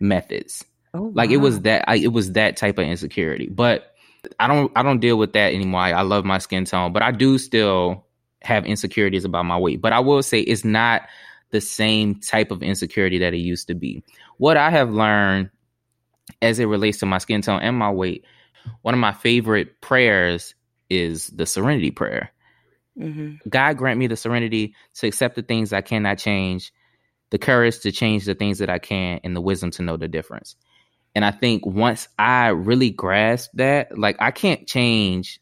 methods. 0.00 0.64
oh, 0.94 1.12
Like 1.14 1.30
it 1.30 1.38
was 1.38 1.60
that 1.60 1.84
I, 1.88 1.96
it 1.96 2.12
was 2.12 2.32
that 2.32 2.56
type 2.56 2.78
of 2.78 2.86
insecurity. 2.86 3.48
But 3.48 3.94
I 4.38 4.46
don't 4.48 4.72
I 4.76 4.82
don't 4.82 5.00
deal 5.00 5.18
with 5.18 5.32
that 5.34 5.52
anymore. 5.52 5.80
I, 5.80 5.92
I 5.92 6.02
love 6.02 6.24
my 6.24 6.38
skin 6.38 6.64
tone, 6.64 6.92
but 6.92 7.02
I 7.02 7.10
do 7.10 7.38
still 7.38 8.06
have 8.44 8.66
insecurities 8.66 9.24
about 9.24 9.46
my 9.46 9.56
weight. 9.56 9.80
But 9.80 9.92
I 9.92 10.00
will 10.00 10.22
say 10.22 10.40
it's 10.40 10.64
not 10.64 11.02
the 11.50 11.60
same 11.60 12.16
type 12.16 12.50
of 12.50 12.62
insecurity 12.62 13.18
that 13.18 13.34
it 13.34 13.38
used 13.38 13.68
to 13.68 13.74
be. 13.74 14.02
What 14.38 14.56
I 14.56 14.70
have 14.70 14.90
learned 14.90 15.50
as 16.40 16.58
it 16.58 16.64
relates 16.64 16.98
to 16.98 17.06
my 17.06 17.18
skin 17.18 17.42
tone 17.42 17.60
and 17.60 17.76
my 17.76 17.90
weight, 17.90 18.24
one 18.82 18.94
of 18.94 19.00
my 19.00 19.12
favorite 19.12 19.80
prayers 19.80 20.54
is 20.88 21.28
the 21.28 21.46
serenity 21.46 21.90
prayer. 21.90 22.32
Mhm. 22.98 23.40
God 23.48 23.76
grant 23.76 23.98
me 23.98 24.06
the 24.06 24.16
serenity 24.16 24.74
to 24.94 25.06
accept 25.06 25.36
the 25.36 25.42
things 25.42 25.72
I 25.72 25.80
cannot 25.80 26.18
change, 26.18 26.72
the 27.30 27.38
courage 27.38 27.80
to 27.80 27.92
change 27.92 28.24
the 28.24 28.34
things 28.34 28.58
that 28.58 28.70
I 28.70 28.78
can, 28.78 29.20
and 29.24 29.34
the 29.34 29.40
wisdom 29.40 29.70
to 29.72 29.82
know 29.82 29.96
the 29.96 30.08
difference. 30.08 30.56
And 31.14 31.24
I 31.24 31.30
think 31.30 31.66
once 31.66 32.08
I 32.18 32.48
really 32.48 32.90
grasp 32.90 33.50
that, 33.54 33.98
like 33.98 34.16
I 34.20 34.30
can't 34.30 34.66
change 34.66 35.40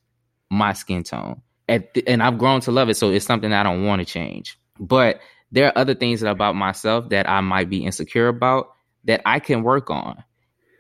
my 0.50 0.72
skin 0.72 1.02
tone, 1.02 1.42
the- 1.78 2.06
and 2.06 2.22
I've 2.22 2.38
grown 2.38 2.61
to 2.62 2.70
love 2.70 2.88
it, 2.88 2.94
so 2.94 3.11
it's 3.11 3.24
something 3.24 3.52
I 3.52 3.62
don't 3.62 3.85
want 3.85 4.00
to 4.00 4.04
change. 4.04 4.59
But 4.78 5.20
there 5.52 5.66
are 5.66 5.78
other 5.78 5.94
things 5.94 6.22
about 6.22 6.56
myself 6.56 7.09
that 7.11 7.28
I 7.28 7.40
might 7.40 7.68
be 7.68 7.85
insecure 7.85 8.28
about 8.28 8.72
that 9.04 9.22
I 9.24 9.38
can 9.40 9.62
work 9.62 9.90
on. 9.90 10.22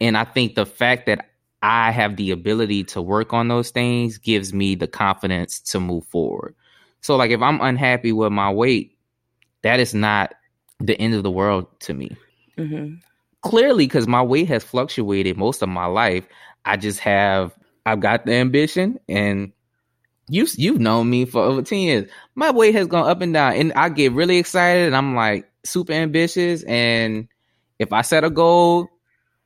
And 0.00 0.16
I 0.16 0.24
think 0.24 0.54
the 0.54 0.66
fact 0.66 1.06
that 1.06 1.30
I 1.62 1.90
have 1.90 2.16
the 2.16 2.30
ability 2.30 2.84
to 2.84 3.02
work 3.02 3.32
on 3.32 3.48
those 3.48 3.70
things 3.70 4.18
gives 4.18 4.54
me 4.54 4.74
the 4.74 4.86
confidence 4.86 5.60
to 5.72 5.80
move 5.80 6.06
forward. 6.06 6.54
So, 7.02 7.16
like, 7.16 7.30
if 7.30 7.42
I'm 7.42 7.60
unhappy 7.60 8.12
with 8.12 8.32
my 8.32 8.50
weight, 8.50 8.96
that 9.62 9.80
is 9.80 9.94
not 9.94 10.32
the 10.78 10.98
end 10.98 11.14
of 11.14 11.22
the 11.22 11.30
world 11.30 11.66
to 11.80 11.94
me. 11.94 12.16
Mhm. 12.58 13.00
Clearly, 13.42 13.86
because 13.86 14.06
my 14.06 14.22
weight 14.22 14.48
has 14.48 14.64
fluctuated 14.64 15.36
most 15.36 15.62
of 15.62 15.68
my 15.68 15.86
life, 15.86 16.26
I 16.64 16.76
just 16.76 17.00
have 17.00 17.52
I've 17.86 18.00
got 18.00 18.26
the 18.26 18.34
ambition, 18.34 19.00
and 19.08 19.52
you 20.30 20.46
you've 20.56 20.80
known 20.80 21.10
me 21.10 21.24
for 21.24 21.42
over 21.42 21.62
ten 21.62 21.80
years. 21.80 22.10
My 22.34 22.50
weight 22.50 22.74
has 22.74 22.86
gone 22.86 23.08
up 23.08 23.20
and 23.20 23.34
down, 23.34 23.54
and 23.54 23.72
I 23.72 23.88
get 23.88 24.12
really 24.12 24.38
excited, 24.38 24.86
and 24.86 24.96
I'm 24.96 25.14
like 25.14 25.50
super 25.64 25.92
ambitious. 25.92 26.62
And 26.62 27.28
if 27.78 27.92
I 27.92 28.02
set 28.02 28.24
a 28.24 28.30
goal, 28.30 28.88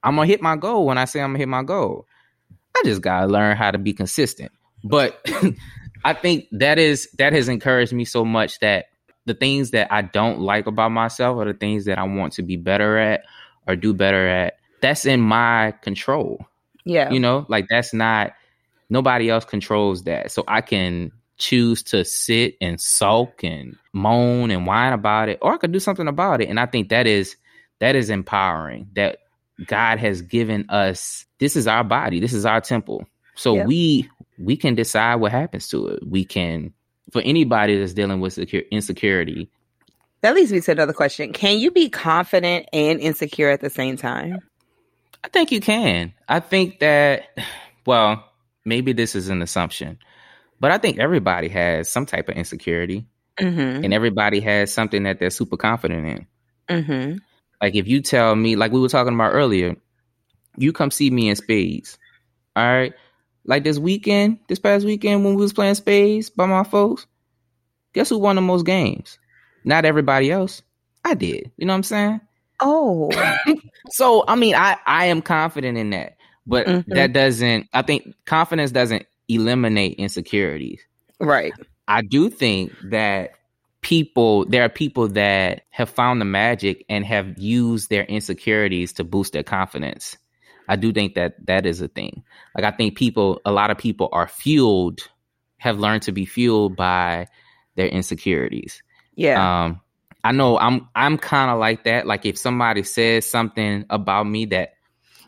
I'm 0.03 0.17
gonna 0.17 0.27
hit 0.27 0.43
my 0.43 0.57
goal 0.57 0.87
when 0.87 0.99
I 0.99 1.07
say 1.07 1.21
I'm 1.21 1.31
gonna 1.31 1.39
hit 1.39 1.49
my 1.49 1.63
goal. 1.63 2.07
I 2.77 2.83
just 2.85 3.01
gotta 3.01 3.27
learn 3.27 3.57
how 3.57 3.71
to 3.71 3.79
be 3.79 3.95
consistent. 3.95 4.53
But 4.85 5.25
I 6.05 6.13
think 6.13 6.49
that 6.53 6.79
is 6.79 7.09
that 7.19 7.33
has 7.33 7.49
encouraged 7.49 7.95
me 7.95 8.05
so 8.05 8.25
much 8.25 8.59
that 8.59 8.87
the 9.25 9.35
things 9.35 9.71
that 9.71 9.91
I 9.91 10.03
don't 10.03 10.41
like 10.41 10.67
about 10.67 10.91
myself 10.91 11.39
or 11.39 11.47
the 11.47 11.55
things 11.55 11.87
that 11.87 11.99
I 11.99 12.03
want 12.03 12.35
to 12.35 12.43
be 12.43 12.57
better 12.57 12.99
at 12.99 13.23
or 13.67 13.75
do 13.75 13.95
better 13.95 14.29
at, 14.29 14.59
that's 14.83 15.07
in 15.07 15.21
my 15.21 15.73
control. 15.81 16.47
Yeah. 16.85 17.11
You 17.11 17.21
know, 17.21 17.47
like 17.49 17.69
that's 17.71 17.95
not 17.95 18.35
nobody 18.91 19.31
else 19.31 19.45
controls 19.45 20.05
that. 20.05 20.31
So 20.31 20.45
I 20.49 20.61
can 20.61 21.13
choose 21.37 21.83
to 21.83 22.05
sit 22.05 22.57
and 22.61 22.81
sulk 22.81 23.43
and 23.43 23.77
moan 23.93 24.51
and 24.51 24.67
whine 24.67 24.93
about 24.93 25.29
it, 25.29 25.39
or 25.43 25.55
I 25.55 25.57
could 25.57 25.73
do 25.73 25.81
something 25.81 26.09
about 26.09 26.41
it. 26.41 26.49
And 26.49 26.61
I 26.61 26.67
think 26.67 26.89
that 26.89 27.07
is 27.07 27.37
that 27.81 27.97
is 27.97 28.11
empowering. 28.11 28.89
That 28.95 29.19
God 29.67 29.99
has 29.99 30.23
given 30.23 30.67
us 30.69 31.27
this 31.39 31.57
is 31.57 31.67
our 31.67 31.85
body, 31.85 32.21
this 32.21 32.33
is 32.33 32.47
our 32.47 32.61
temple. 32.61 33.07
So 33.35 33.65
we 33.65 34.09
we 34.39 34.57
can 34.57 34.75
decide 34.75 35.17
what 35.17 35.33
happens 35.33 35.69
to 35.69 35.89
it. 35.89 36.07
We 36.07 36.25
can 36.25 36.73
for 37.11 37.23
anybody 37.23 37.79
that's 37.79 37.93
dealing 37.93 38.21
with 38.21 38.33
secure, 38.33 38.63
insecurity. 38.71 39.49
that 40.23 40.35
leads 40.35 40.53
me 40.53 40.61
to 40.61 40.73
another 40.73 40.93
question. 40.93 41.33
Can 41.33 41.59
you 41.59 41.71
be 41.71 41.89
confident 41.89 42.67
and 42.73 42.99
insecure 43.01 43.51
at 43.51 43.61
the 43.61 43.71
same 43.71 43.97
time? 43.97 44.41
I 45.23 45.29
think 45.29 45.53
you 45.53 45.61
can. 45.61 46.13
I 46.29 46.41
think 46.41 46.81
that, 46.81 47.25
well, 47.87 48.25
maybe 48.65 48.93
this 48.93 49.15
is 49.15 49.29
an 49.29 49.43
assumption, 49.43 49.99
but 50.61 50.71
I 50.71 50.79
think 50.79 50.99
everybody 50.99 51.49
has 51.49 51.91
some 51.91 52.07
type 52.07 52.29
of 52.29 52.37
insecurity 52.37 53.07
Mm-hmm. 53.39 53.85
and 53.85 53.93
everybody 53.93 54.39
has 54.39 54.73
something 54.73 55.03
that 55.03 55.19
they're 55.19 55.29
super 55.29 55.57
confident 55.57 56.07
in. 56.07 56.27
Mm-hmm. 56.69 57.19
Like 57.61 57.75
if 57.75 57.89
you 57.89 58.01
tell 58.01 58.37
me, 58.37 58.55
like 58.55 58.71
we 58.71 58.79
were 58.79 58.89
talking 58.89 59.13
about 59.13 59.33
earlier, 59.33 59.75
you 60.57 60.73
come 60.73 60.93
see 60.93 61.11
me 61.11 61.29
in 61.29 61.35
spades. 61.35 61.99
All 62.55 62.65
right. 62.65 62.93
Like 63.45 63.65
this 63.65 63.77
weekend, 63.77 64.39
this 64.49 64.61
past 64.61 64.87
weekend 64.87 65.25
when 65.25 65.35
we 65.35 65.43
was 65.43 65.53
playing 65.53 65.75
spades 65.75 66.31
by 66.31 66.47
my 66.47 66.63
folks, 66.63 67.09
guess 67.93 68.09
who 68.09 68.19
won 68.19 68.37
the 68.37 68.43
most 68.43 68.65
games? 68.65 69.19
Not 69.65 69.85
everybody 69.85 70.31
else. 70.31 70.63
I 71.05 71.15
did. 71.15 71.51
You 71.57 71.67
know 71.67 71.73
what 71.73 71.79
I'm 71.79 71.83
saying? 71.83 72.21
Oh. 72.61 73.11
So 73.91 74.25
I 74.27 74.37
mean, 74.37 74.55
I 74.55 74.79
I 74.87 75.07
am 75.07 75.21
confident 75.21 75.77
in 75.77 75.91
that, 75.91 76.17
but 76.47 76.67
Mhm. 76.67 76.85
that 76.89 77.13
doesn't. 77.13 77.69
I 77.73 77.83
think 77.83 78.15
confidence 78.27 78.71
doesn't 78.71 79.07
eliminate 79.29 79.95
insecurities. 79.99 80.81
right. 81.21 81.53
I 81.87 82.01
do 82.03 82.31
think 82.31 82.73
that 82.91 83.33
people 83.83 84.47
there 84.47 84.65
are 84.65 84.69
people 84.71 85.09
that 85.09 85.63
have 85.71 85.91
found 85.91 86.21
the 86.21 86.25
magic 86.25 86.85
and 86.89 87.05
have 87.05 87.39
used 87.39 87.91
their 87.91 88.05
insecurities 88.05 88.95
to 88.95 89.05
boost 89.05 89.35
their 89.35 89.43
confidence. 89.43 90.17
I 90.69 90.77
do 90.77 90.93
think 90.93 91.15
that 91.15 91.35
that 91.47 91.67
is 91.67 91.83
a 91.83 91.89
thing. 91.89 92.23
Like 92.57 92.65
I 92.65 92.71
think 92.75 92.97
people 92.97 93.41
a 93.45 93.53
lot 93.53 93.71
of 93.71 93.77
people 93.79 94.09
are 94.13 94.27
fueled 94.29 95.01
have 95.59 95.79
learned 95.79 96.03
to 96.03 96.13
be 96.13 96.25
fueled 96.25 96.77
by 96.77 97.27
their 97.77 97.89
insecurities. 97.89 98.83
Yeah. 99.15 99.65
Um, 99.65 99.81
I 100.25 100.33
know 100.33 100.59
I'm 100.59 100.89
I'm 100.95 101.19
kind 101.19 101.51
of 101.51 101.59
like 101.59 101.85
that. 101.85 102.07
Like 102.07 102.25
if 102.25 102.39
somebody 102.39 102.83
says 102.83 103.29
something 103.29 103.85
about 103.91 104.25
me 104.27 104.47
that 104.47 104.74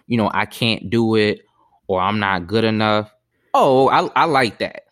you 0.06 0.16
know 0.16 0.30
I 0.32 0.46
can't 0.46 0.90
do 0.90 1.14
it 1.16 1.40
or 1.88 2.00
I'm 2.00 2.18
not 2.18 2.46
good 2.46 2.64
enough, 2.64 3.12
oh, 3.54 3.88
I 3.88 4.08
I 4.14 4.24
like 4.24 4.58
that. 4.58 4.82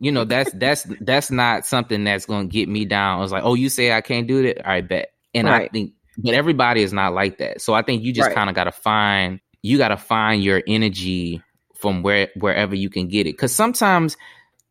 You 0.00 0.12
know 0.12 0.24
that's 0.24 0.50
that's 0.54 0.86
that's 1.00 1.30
not 1.30 1.66
something 1.66 2.04
that's 2.04 2.26
going 2.26 2.48
to 2.48 2.52
get 2.52 2.68
me 2.68 2.84
down. 2.84 3.22
It's 3.22 3.32
like, 3.32 3.44
oh, 3.44 3.54
you 3.54 3.68
say 3.68 3.92
I 3.92 4.00
can't 4.00 4.26
do 4.26 4.44
it, 4.44 4.60
I 4.64 4.80
bet. 4.80 5.12
And 5.34 5.48
I 5.48 5.68
think, 5.72 5.92
but 6.18 6.34
everybody 6.34 6.82
is 6.82 6.92
not 6.92 7.14
like 7.14 7.38
that. 7.38 7.60
So 7.62 7.72
I 7.72 7.82
think 7.82 8.02
you 8.02 8.12
just 8.12 8.28
Right. 8.28 8.34
kind 8.34 8.50
of 8.50 8.56
got 8.56 8.64
to 8.64 8.72
find 8.72 9.40
you 9.62 9.78
got 9.78 9.88
to 9.88 9.96
find 9.96 10.42
your 10.42 10.62
energy 10.66 11.42
from 11.76 12.02
where 12.02 12.28
wherever 12.36 12.74
you 12.74 12.90
can 12.90 13.08
get 13.08 13.26
it. 13.26 13.32
Because 13.34 13.54
sometimes 13.54 14.16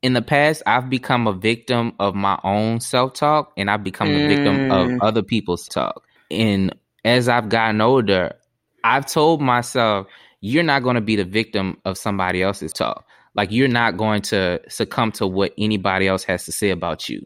in 0.02 0.14
the 0.14 0.22
past, 0.22 0.64
I've 0.66 0.90
become 0.90 1.28
a 1.28 1.34
victim 1.34 1.94
of 2.00 2.16
my 2.16 2.38
own 2.44 2.80
self 2.80 3.14
talk, 3.14 3.54
and 3.58 3.70
I've 3.70 3.84
become 3.84 4.16
a 4.16 4.20
victim 4.20 4.60
Mm. 4.60 4.72
of 4.72 4.92
other 5.02 5.24
people's 5.24 5.68
talk. 5.68 6.04
And 6.30 6.76
as 7.06 7.30
I've 7.30 7.50
gotten 7.50 7.82
older, 7.82 8.36
I've 8.84 9.06
told 9.06 9.42
myself, 9.42 10.08
you're 10.42 10.64
not 10.64 10.84
going 10.84 10.96
to 10.96 11.02
be 11.02 11.16
the 11.16 11.26
victim 11.26 11.78
of 11.86 11.98
somebody 11.98 12.42
else's 12.42 12.74
talk. 12.74 13.06
Like 13.36 13.52
you're 13.52 13.68
not 13.68 13.98
going 13.98 14.22
to 14.24 14.60
succumb 14.68 15.12
to 15.14 15.28
what 15.28 15.54
anybody 15.58 16.08
else 16.08 16.24
has 16.26 16.46
to 16.46 16.52
say 16.52 16.70
about 16.70 17.08
you. 17.08 17.26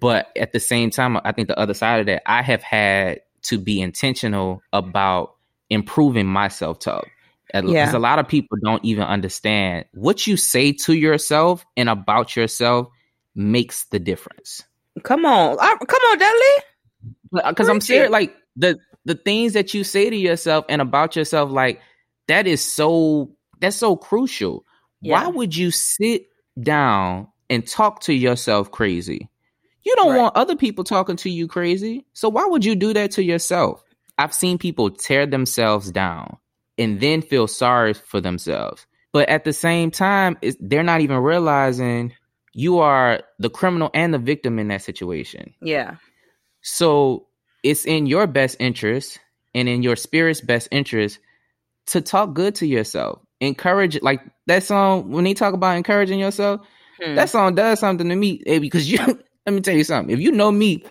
But 0.00 0.28
at 0.36 0.52
the 0.52 0.60
same 0.60 0.90
time, 0.90 1.18
I 1.24 1.32
think 1.32 1.48
the 1.48 1.58
other 1.58 1.74
side 1.74 2.00
of 2.00 2.06
that, 2.06 2.22
I 2.24 2.42
have 2.42 2.62
had 2.62 3.20
to 3.42 3.58
be 3.58 3.80
intentional 3.80 4.62
about 4.72 5.34
improving 5.68 6.26
my 6.26 6.48
self 6.48 6.78
talk. 6.78 7.06
Because 7.52 7.70
Yeah. 7.72 7.96
a 7.96 7.98
lot 7.98 8.18
of 8.18 8.28
people 8.28 8.56
don't 8.62 8.84
even 8.84 9.02
understand 9.04 9.84
what 9.92 10.26
you 10.26 10.36
say 10.36 10.72
to 10.72 10.94
yourself 10.94 11.66
and 11.76 11.88
about 11.88 12.36
yourself 12.36 12.88
makes 13.34 13.84
the 13.86 13.98
difference. 13.98 14.62
come 15.02 15.24
on. 15.24 15.56
Uh, 15.58 15.76
come 15.78 16.02
on, 16.10 16.18
Dudley. 16.18 17.48
Because 17.48 17.68
I'm 17.68 17.76
Preach 17.76 17.84
serious, 17.84 18.10
like 18.10 18.34
the 18.56 18.78
the 19.04 19.14
things 19.14 19.54
that 19.54 19.74
you 19.74 19.84
say 19.84 20.10
to 20.10 20.16
yourself 20.16 20.64
and 20.68 20.80
about 20.82 21.16
yourself, 21.16 21.50
like 21.50 21.80
that 22.28 22.46
is 22.46 22.64
so 22.64 23.32
that's 23.60 23.76
so 23.76 23.96
crucial. 23.96 24.64
Yeah. 25.00 25.22
Why 25.24 25.28
would 25.28 25.56
you 25.56 25.70
sit 25.70 26.26
down 26.60 27.28
and 27.48 27.66
talk 27.66 28.00
to 28.02 28.12
yourself 28.14 28.70
crazy? 28.70 29.28
You 29.84 29.94
don't 29.96 30.10
Right. 30.10 30.18
want 30.18 30.36
other 30.36 30.56
people 30.56 30.84
talking 30.84 31.16
to 31.16 31.30
you 31.30 31.48
crazy. 31.48 32.06
So 32.12 32.28
why 32.28 32.46
would 32.46 32.64
you 32.64 32.74
do 32.74 32.92
that 32.94 33.12
to 33.12 33.22
yourself? 33.22 33.82
I've 34.18 34.34
seen 34.34 34.58
people 34.58 34.90
tear 34.90 35.26
themselves 35.26 35.90
down 35.90 36.36
and 36.76 37.00
then 37.00 37.22
feel 37.22 37.46
sorry 37.46 37.94
for 37.94 38.20
themselves. 38.20 38.86
But 39.12 39.28
at 39.28 39.44
the 39.44 39.52
same 39.52 39.90
time, 39.90 40.36
they're 40.60 40.82
not 40.82 41.00
even 41.00 41.16
realizing 41.18 42.12
you 42.52 42.78
are 42.80 43.22
the 43.38 43.50
criminal 43.50 43.90
and 43.94 44.12
the 44.12 44.18
victim 44.18 44.58
in 44.58 44.68
that 44.68 44.82
situation. 44.82 45.54
Yeah. 45.62 45.96
So 46.62 47.26
it's 47.62 47.84
in 47.84 48.06
your 48.06 48.26
best 48.26 48.56
interest 48.60 49.18
and 49.54 49.68
in 49.68 49.82
your 49.82 49.96
spirit's 49.96 50.40
best 50.40 50.68
interest 50.70 51.18
to 51.86 52.00
talk 52.00 52.34
good 52.34 52.54
to 52.56 52.66
yourself. 52.66 53.20
Encourage 53.40 54.00
like 54.02 54.20
that 54.46 54.62
song 54.62 55.10
when 55.10 55.24
they 55.24 55.34
talk 55.34 55.54
about 55.54 55.76
encouraging 55.76 56.18
yourself, 56.18 56.60
Hmm. 57.02 57.14
that 57.14 57.30
song 57.30 57.54
does 57.54 57.80
something 57.80 58.08
to 58.10 58.14
me 58.16 58.42
eh, 58.46 58.58
because 58.58 58.90
you 58.90 58.98
let 59.46 59.52
me 59.52 59.60
tell 59.62 59.74
you 59.74 59.84
something. 59.84 60.12
If 60.12 60.20
you 60.20 60.32
know 60.32 60.52
me, 60.52 60.84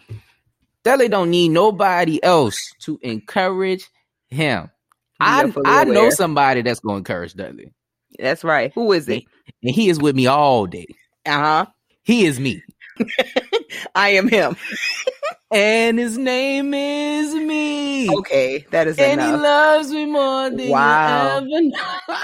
Deli 0.84 1.08
don't 1.08 1.30
need 1.30 1.50
nobody 1.50 2.24
else 2.24 2.74
to 2.80 2.98
encourage 3.04 3.88
him. 4.30 4.72
I 5.20 5.54
I 5.66 5.84
know 5.84 6.10
somebody 6.10 6.62
that's 6.64 6.80
gonna 6.80 6.98
encourage 6.98 7.34
Dudley. 7.36 7.74
That's 8.18 8.44
right. 8.44 8.72
Who 8.74 8.92
is 8.94 9.08
it? 9.08 9.24
And 9.62 9.76
he 9.76 9.90
is 9.90 10.00
with 10.00 10.16
me 10.16 10.26
all 10.28 10.66
day. 10.66 10.88
Uh 11.26 11.40
huh. 11.40 11.66
He 12.04 12.26
is 12.26 12.40
me. 12.40 12.64
I 13.96 14.10
am 14.10 14.28
him. 14.28 14.56
And 15.52 15.98
his 15.98 16.18
name 16.18 16.74
is 16.74 17.34
me. 17.34 18.16
Okay, 18.18 18.66
that 18.70 18.88
is 18.88 19.00
And 19.00 19.20
he 19.20 19.32
loves 19.32 19.92
me 19.92 20.06
more 20.06 20.50
than 20.52 20.70
Wow. 20.70 21.40
you 21.40 21.56
ever 21.56 21.64
know. 21.64 22.16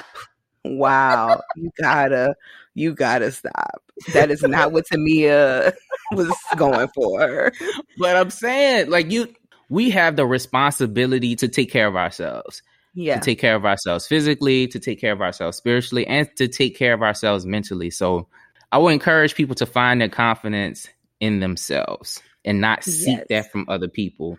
Wow, 0.78 1.42
you 1.56 1.72
gotta, 1.82 2.36
you 2.76 2.94
gotta 2.94 3.32
stop. 3.32 3.84
That 4.14 4.30
is 4.32 4.42
not 4.44 4.72
what 4.72 4.86
Tamia 4.92 5.74
was 6.14 6.36
going 6.56 6.88
for. 6.90 7.52
But 7.98 8.16
I'm 8.16 8.30
saying, 8.30 8.90
like 8.90 9.12
you, 9.12 9.34
we 9.70 9.90
have 9.92 10.16
the 10.16 10.26
responsibility 10.26 11.36
to 11.38 11.48
take 11.48 11.72
care 11.72 11.88
of 11.88 11.96
ourselves, 11.96 12.62
Yeah, 12.94 13.16
to 13.16 13.26
take 13.26 13.40
care 13.40 13.56
of 13.56 13.66
ourselves 13.66 14.06
physically, 14.08 14.68
to 14.68 14.80
take 14.80 15.00
care 15.00 15.12
of 15.14 15.22
ourselves 15.22 15.58
spiritually, 15.58 16.06
and 16.08 16.30
to 16.36 16.48
take 16.48 16.76
care 16.78 16.94
of 16.94 17.02
ourselves 17.02 17.46
mentally. 17.46 17.90
So, 17.90 18.28
I 18.72 18.78
would 18.78 18.94
encourage 18.94 19.36
people 19.36 19.56
to 19.56 19.66
find 19.66 20.02
their 20.02 20.10
confidence 20.10 20.88
in 21.20 21.40
themselves 21.40 22.22
and 22.46 22.62
not 22.62 22.84
seek 22.84 23.18
Yes. 23.18 23.26
that 23.30 23.52
from 23.52 23.66
other 23.68 23.88
people. 23.88 24.38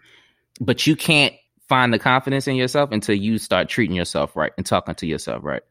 But 0.61 0.87
you 0.87 0.97
can't 0.97 1.35
find 1.69 1.92
the 1.92 1.99
confidence 1.99 2.47
in 2.49 2.57
yourself 2.57 2.92
until 2.92 3.14
you 3.16 3.38
start 3.38 3.69
treating 3.69 3.97
yourself 3.97 4.37
right 4.37 4.53
and 4.57 4.64
talking 4.64 4.95
to 4.95 5.07
yourself 5.07 5.42
right. 5.45 5.62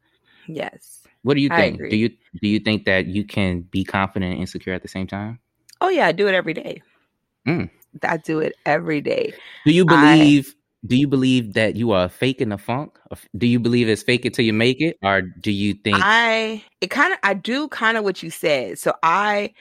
yes. 0.48 0.92
What 1.24 1.34
do 1.34 1.42
you 1.42 1.50
think? 1.50 1.80
Do 1.90 1.96
you 1.98 2.10
do 2.40 2.48
you 2.48 2.60
think 2.60 2.86
that 2.86 3.08
you 3.08 3.24
can 3.24 3.62
be 3.62 3.84
confident 3.84 4.34
and 4.34 4.42
insecure 4.42 4.74
at 4.74 4.84
the 4.84 4.88
same 4.88 5.08
time? 5.08 5.40
Oh 5.82 5.90
yeah, 5.90 6.06
I 6.06 6.12
do 6.12 6.28
it 6.28 6.36
every 6.36 6.54
day. 6.54 6.84
Mm. 7.48 7.72
I 8.04 8.18
do 8.18 8.40
it 8.42 8.54
every 8.64 9.02
day. 9.02 9.34
Do 9.66 9.72
you 9.72 9.86
I- 9.90 10.18
believe? 10.18 10.54
do 10.86 10.96
you 10.96 11.08
believe 11.08 11.54
that 11.54 11.76
you 11.76 11.94
are 11.94 12.08
faking 12.10 12.50
the 12.50 12.60
funk? 12.60 13.00
Do 13.36 13.48
you 13.48 13.60
believe 13.60 13.90
it's 13.90 14.04
fake 14.04 14.24
it 14.26 14.36
till 14.36 14.46
you 14.46 14.54
make 14.54 14.80
it, 14.82 14.98
or 15.02 15.24
do 15.24 15.50
you 15.52 15.74
think? 15.74 15.98
I 16.00 16.64
it 16.80 16.92
kind 16.92 17.12
of 17.12 17.18
I 17.24 17.34
do 17.34 17.70
kind 17.70 17.98
of 17.98 18.04
what 18.04 18.22
you 18.22 18.30
said. 18.30 18.78
So 18.78 18.94
I 19.02 19.52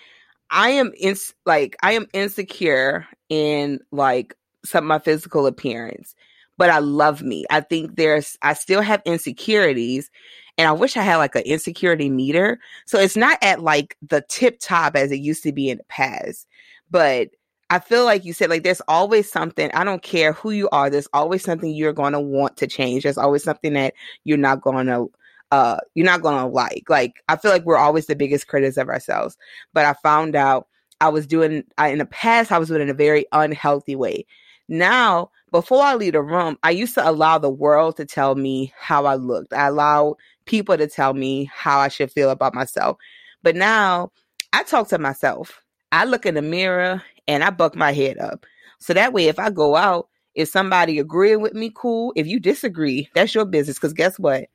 I 0.51 0.71
am 0.71 0.93
in 0.99 1.17
like 1.47 1.77
I 1.83 1.93
am 1.93 2.07
insecure 2.13 3.07
in 3.29 3.81
like 3.91 4.35
some 4.65 4.85
of 4.85 4.89
my 4.89 4.99
physical 4.99 5.47
appearance, 5.47 6.15
but 6.57 6.71
I 6.71 6.79
love 6.79 7.23
me. 7.23 7.45
I 7.51 7.61
think 7.61 7.97
there's 7.97 8.37
I 8.43 8.55
still 8.55 8.83
have 8.83 9.03
insecurities 9.05 10.11
and 10.57 10.69
I 10.69 10.73
wish 10.73 10.97
I 10.97 11.03
had 11.03 11.17
like 11.17 11.35
an 11.35 11.43
insecurity 11.43 12.09
meter. 12.11 12.59
So 12.87 12.99
it's 12.99 13.17
not 13.17 13.39
at 13.43 13.61
like 13.61 13.97
the 14.03 14.25
tip 14.29 14.59
top 14.61 14.97
as 14.97 15.11
it 15.11 15.21
used 15.21 15.43
to 15.45 15.53
be 15.53 15.71
in 15.71 15.79
the 15.79 15.85
past, 15.85 16.47
but 16.91 17.29
I 17.71 17.79
feel 17.79 18.05
like 18.05 18.25
you 18.25 18.33
said 18.33 18.51
like 18.51 18.63
there's 18.63 18.83
always 18.87 19.31
something. 19.31 19.71
I 19.73 19.85
don't 19.85 20.03
care 20.03 20.33
who 20.35 20.51
you 20.51 20.69
are. 20.71 20.91
There's 20.91 21.09
always 21.13 21.43
something 21.43 21.71
you're 21.73 21.93
going 21.93 22.13
to 22.13 22.21
want 22.21 22.57
to 22.59 22.67
change. 22.67 23.03
There's 23.03 23.19
always 23.19 23.43
something 23.43 23.73
that 23.73 23.95
you're 24.25 24.39
not 24.39 24.61
going 24.61 24.87
to 24.87 25.11
uh 25.55 25.79
you're 25.95 26.05
not 26.05 26.21
gonna 26.21 26.49
like 26.49 26.83
like 26.89 27.23
i 27.29 27.37
feel 27.37 27.53
like 27.53 27.65
we're 27.65 27.77
always 27.77 28.07
the 28.07 28.17
biggest 28.17 28.49
critics 28.49 28.77
of 28.77 28.89
ourselves 28.89 29.37
but 29.73 29.85
i 29.85 29.93
found 30.03 30.35
out 30.35 30.67
i 31.01 31.09
was 31.09 31.29
doing 31.29 31.63
I, 31.79 31.89
in 31.91 31.99
the 31.99 32.07
past 32.07 32.51
i 32.51 32.59
was 32.59 32.69
doing 32.69 32.83
in 32.83 32.91
a 32.91 32.95
very 32.95 33.27
unhealthy 33.31 33.95
way. 33.95 34.27
Now 34.69 35.31
before 35.53 35.83
i 35.83 35.95
leave 35.95 36.15
the 36.15 36.23
room 36.23 36.59
i 36.65 36.71
used 36.71 36.95
to 36.95 37.09
allow 37.09 37.39
the 37.39 37.51
world 37.51 37.97
to 37.99 38.05
tell 38.05 38.35
me 38.35 38.73
how 38.77 39.07
i 39.07 39.15
looked. 39.15 39.53
I 39.53 39.69
allowed 39.69 40.17
people 40.45 40.77
to 40.77 40.89
tell 40.89 41.15
me 41.15 41.49
how 41.55 41.79
i 41.79 41.87
should 41.89 42.11
feel 42.11 42.31
about 42.31 42.55
myself. 42.55 42.97
But 43.45 43.55
now 43.55 44.11
i 44.53 44.65
talk 44.65 44.89
to 44.89 44.99
myself. 44.99 45.63
I 45.93 46.05
look 46.05 46.27
in 46.27 46.35
the 46.35 46.43
mirror 46.43 47.01
and 47.29 47.45
i 47.45 47.51
buck 47.51 47.77
my 47.77 47.93
head 47.93 48.19
up. 48.19 48.45
So 48.81 48.93
that 48.93 49.13
way 49.13 49.29
if 49.29 49.39
i 49.39 49.51
go 49.51 49.77
out 49.77 50.09
if 50.35 50.49
somebody 50.49 50.99
agree 50.99 51.37
with 51.37 51.55
me 51.55 51.71
cool. 51.73 52.13
If 52.17 52.27
you 52.27 52.41
disagree 52.41 53.09
that's 53.15 53.37
your 53.37 53.45
business 53.45 53.77
because 53.77 53.93
guess 53.93 54.19
what 54.19 54.49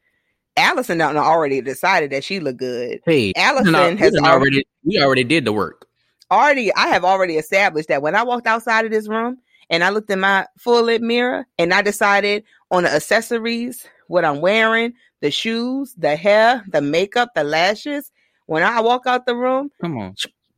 Allison 0.59 1.01
already 1.01 1.61
decided 1.61 2.11
that 2.11 2.23
she 2.23 2.39
looked 2.39 2.59
good. 2.59 2.99
hey, 3.05 3.33
Allison 3.35 3.71
no, 3.71 3.95
has 3.95 4.15
already, 4.15 4.27
already 4.27 4.63
we 4.83 5.01
already 5.01 5.23
did 5.23 5.45
the 5.45 5.53
work. 5.53 5.87
already 6.31 6.73
I 6.75 6.87
have 6.87 7.03
already 7.03 7.35
established 7.37 7.87
that 7.89 8.01
when 8.01 8.15
I 8.15 8.23
walked 8.23 8.47
outside 8.47 8.85
of 8.85 8.91
this 8.91 9.07
room 9.07 9.37
and 9.69 9.83
I 9.83 9.89
looked 9.89 10.09
in 10.09 10.19
my 10.19 10.45
full 10.57 10.83
lip 10.83 11.01
mirror 11.01 11.47
and 11.57 11.73
I 11.73 11.81
decided 11.81 12.43
on 12.71 12.83
the 12.83 12.91
accessories, 12.93 13.87
what 14.07 14.25
I'm 14.25 14.41
wearing, 14.41 14.93
the 15.21 15.31
shoes, 15.31 15.93
the 15.97 16.15
hair, 16.15 16.63
the 16.69 16.81
makeup, 16.81 17.29
the 17.35 17.43
lashes. 17.43 18.11
When 18.47 18.63
I 18.63 18.79
walk 18.81 19.05
out 19.05 19.25
the 19.25 19.35
room, 19.35 19.71
Come 19.81 19.97
on, 19.97 20.15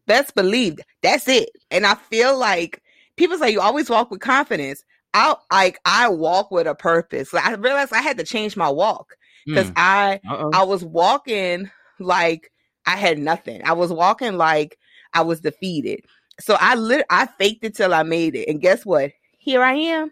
best 0.07 0.33
believed, 0.33 0.81
that's 1.01 1.27
it. 1.27 1.49
And 1.69 1.85
I 1.85 1.95
feel 1.95 2.37
like 2.37 2.81
people 3.17 3.37
say 3.37 3.51
you 3.51 3.61
always 3.61 3.89
walk 3.89 4.11
with 4.11 4.21
confidence. 4.21 4.83
I 5.13 5.35
like 5.51 5.79
I 5.83 6.07
walk 6.07 6.51
with 6.51 6.67
a 6.67 6.75
purpose. 6.75 7.33
Like, 7.33 7.45
I 7.45 7.53
realized 7.55 7.91
I 7.91 8.01
had 8.01 8.17
to 8.17 8.23
change 8.23 8.55
my 8.55 8.69
walk 8.69 9.17
because 9.45 9.69
Mm. 9.71 9.73
I 9.77 10.19
Uh-oh. 10.29 10.51
I 10.53 10.63
was 10.63 10.83
walking 10.83 11.69
like 11.99 12.51
I 12.85 12.97
had 12.97 13.19
nothing. 13.19 13.61
I 13.65 13.73
was 13.73 13.91
walking 13.91 14.33
like 14.37 14.77
I 15.13 15.21
was 15.21 15.41
defeated. 15.41 16.05
So 16.39 16.57
I 16.59 16.75
lit 16.75 17.05
I 17.09 17.27
faked 17.27 17.63
it 17.63 17.75
till 17.75 17.93
I 17.93 18.03
made 18.03 18.35
it. 18.35 18.47
And 18.47 18.61
guess 18.61 18.85
what? 18.85 19.11
Here 19.37 19.61
I 19.63 19.73
am. 19.73 20.11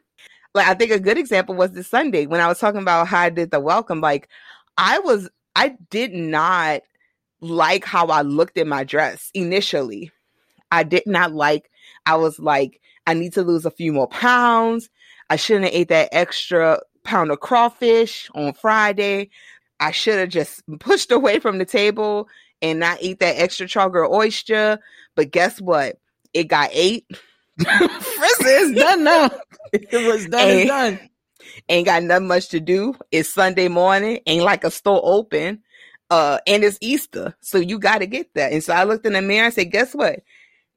Like 0.53 0.67
I 0.67 0.73
think 0.73 0.91
a 0.91 0.99
good 0.99 1.17
example 1.17 1.55
was 1.55 1.71
this 1.71 1.87
Sunday 1.87 2.25
when 2.25 2.41
I 2.41 2.47
was 2.47 2.59
talking 2.59 2.81
about 2.81 3.07
how 3.07 3.19
I 3.21 3.29
did 3.29 3.51
the 3.51 3.59
welcome. 3.59 4.01
Like 4.01 4.29
I 4.77 4.99
was 4.99 5.29
I 5.55 5.75
did 5.89 6.13
not 6.13 6.81
like 7.41 7.85
how 7.85 8.07
I 8.07 8.21
looked 8.21 8.57
in 8.57 8.67
my 8.67 8.83
dress 8.83 9.29
initially. 9.33 10.11
I 10.71 10.83
did 10.83 11.03
not 11.05 11.33
like 11.33 11.69
I 12.05 12.15
was 12.15 12.39
like 12.39 12.81
I 13.07 13.13
need 13.13 13.33
to 13.33 13.41
lose 13.43 13.65
a 13.65 13.71
few 13.71 13.93
more 13.93 14.07
pounds. 14.07 14.89
I 15.29 15.35
shouldn't 15.35 15.65
have 15.65 15.73
ate 15.73 15.89
that 15.89 16.09
extra 16.11 16.79
pound 17.03 17.31
of 17.31 17.39
crawfish 17.39 18.29
on 18.35 18.53
Friday. 18.53 19.29
I 19.79 19.91
should 19.91 20.19
have 20.19 20.29
just 20.29 20.62
pushed 20.79 21.12
away 21.12 21.39
from 21.39 21.57
the 21.57 21.65
table 21.65 22.27
and 22.62 22.79
not 22.79 23.01
eat 23.01 23.19
that 23.19 23.39
extra 23.39 23.67
char 23.67 23.91
oyster. 24.05 24.79
But 25.15 25.31
guess 25.31 25.62
what? 25.62 25.99
It 26.33 26.45
got 26.45 26.69
ate. 26.73 27.05
it's 27.59 28.79
done 28.79 29.03
now. 29.03 29.31
It 29.73 30.05
was 30.05 30.25
done. 30.27 30.39
Hey. 30.39 30.62
It's 30.62 30.69
done. 30.69 30.99
Ain't 31.69 31.85
got 31.85 32.03
nothing 32.03 32.27
much 32.27 32.49
to 32.49 32.59
do. 32.59 32.95
It's 33.12 33.33
Sunday 33.33 33.67
morning. 33.67 34.19
Ain't 34.25 34.43
like 34.43 34.63
a 34.63 34.71
store 34.71 35.01
open. 35.03 35.62
Uh, 36.09 36.39
and 36.47 36.63
it's 36.63 36.77
Easter. 36.81 37.35
So 37.41 37.57
you 37.57 37.79
got 37.79 37.99
to 37.99 38.07
get 38.07 38.33
that. 38.33 38.51
And 38.51 38.63
so 38.63 38.73
I 38.73 38.83
looked 38.83 39.05
in 39.05 39.13
the 39.13 39.21
mirror 39.21 39.45
and 39.45 39.53
said, 39.53 39.71
guess 39.71 39.93
what? 39.93 40.21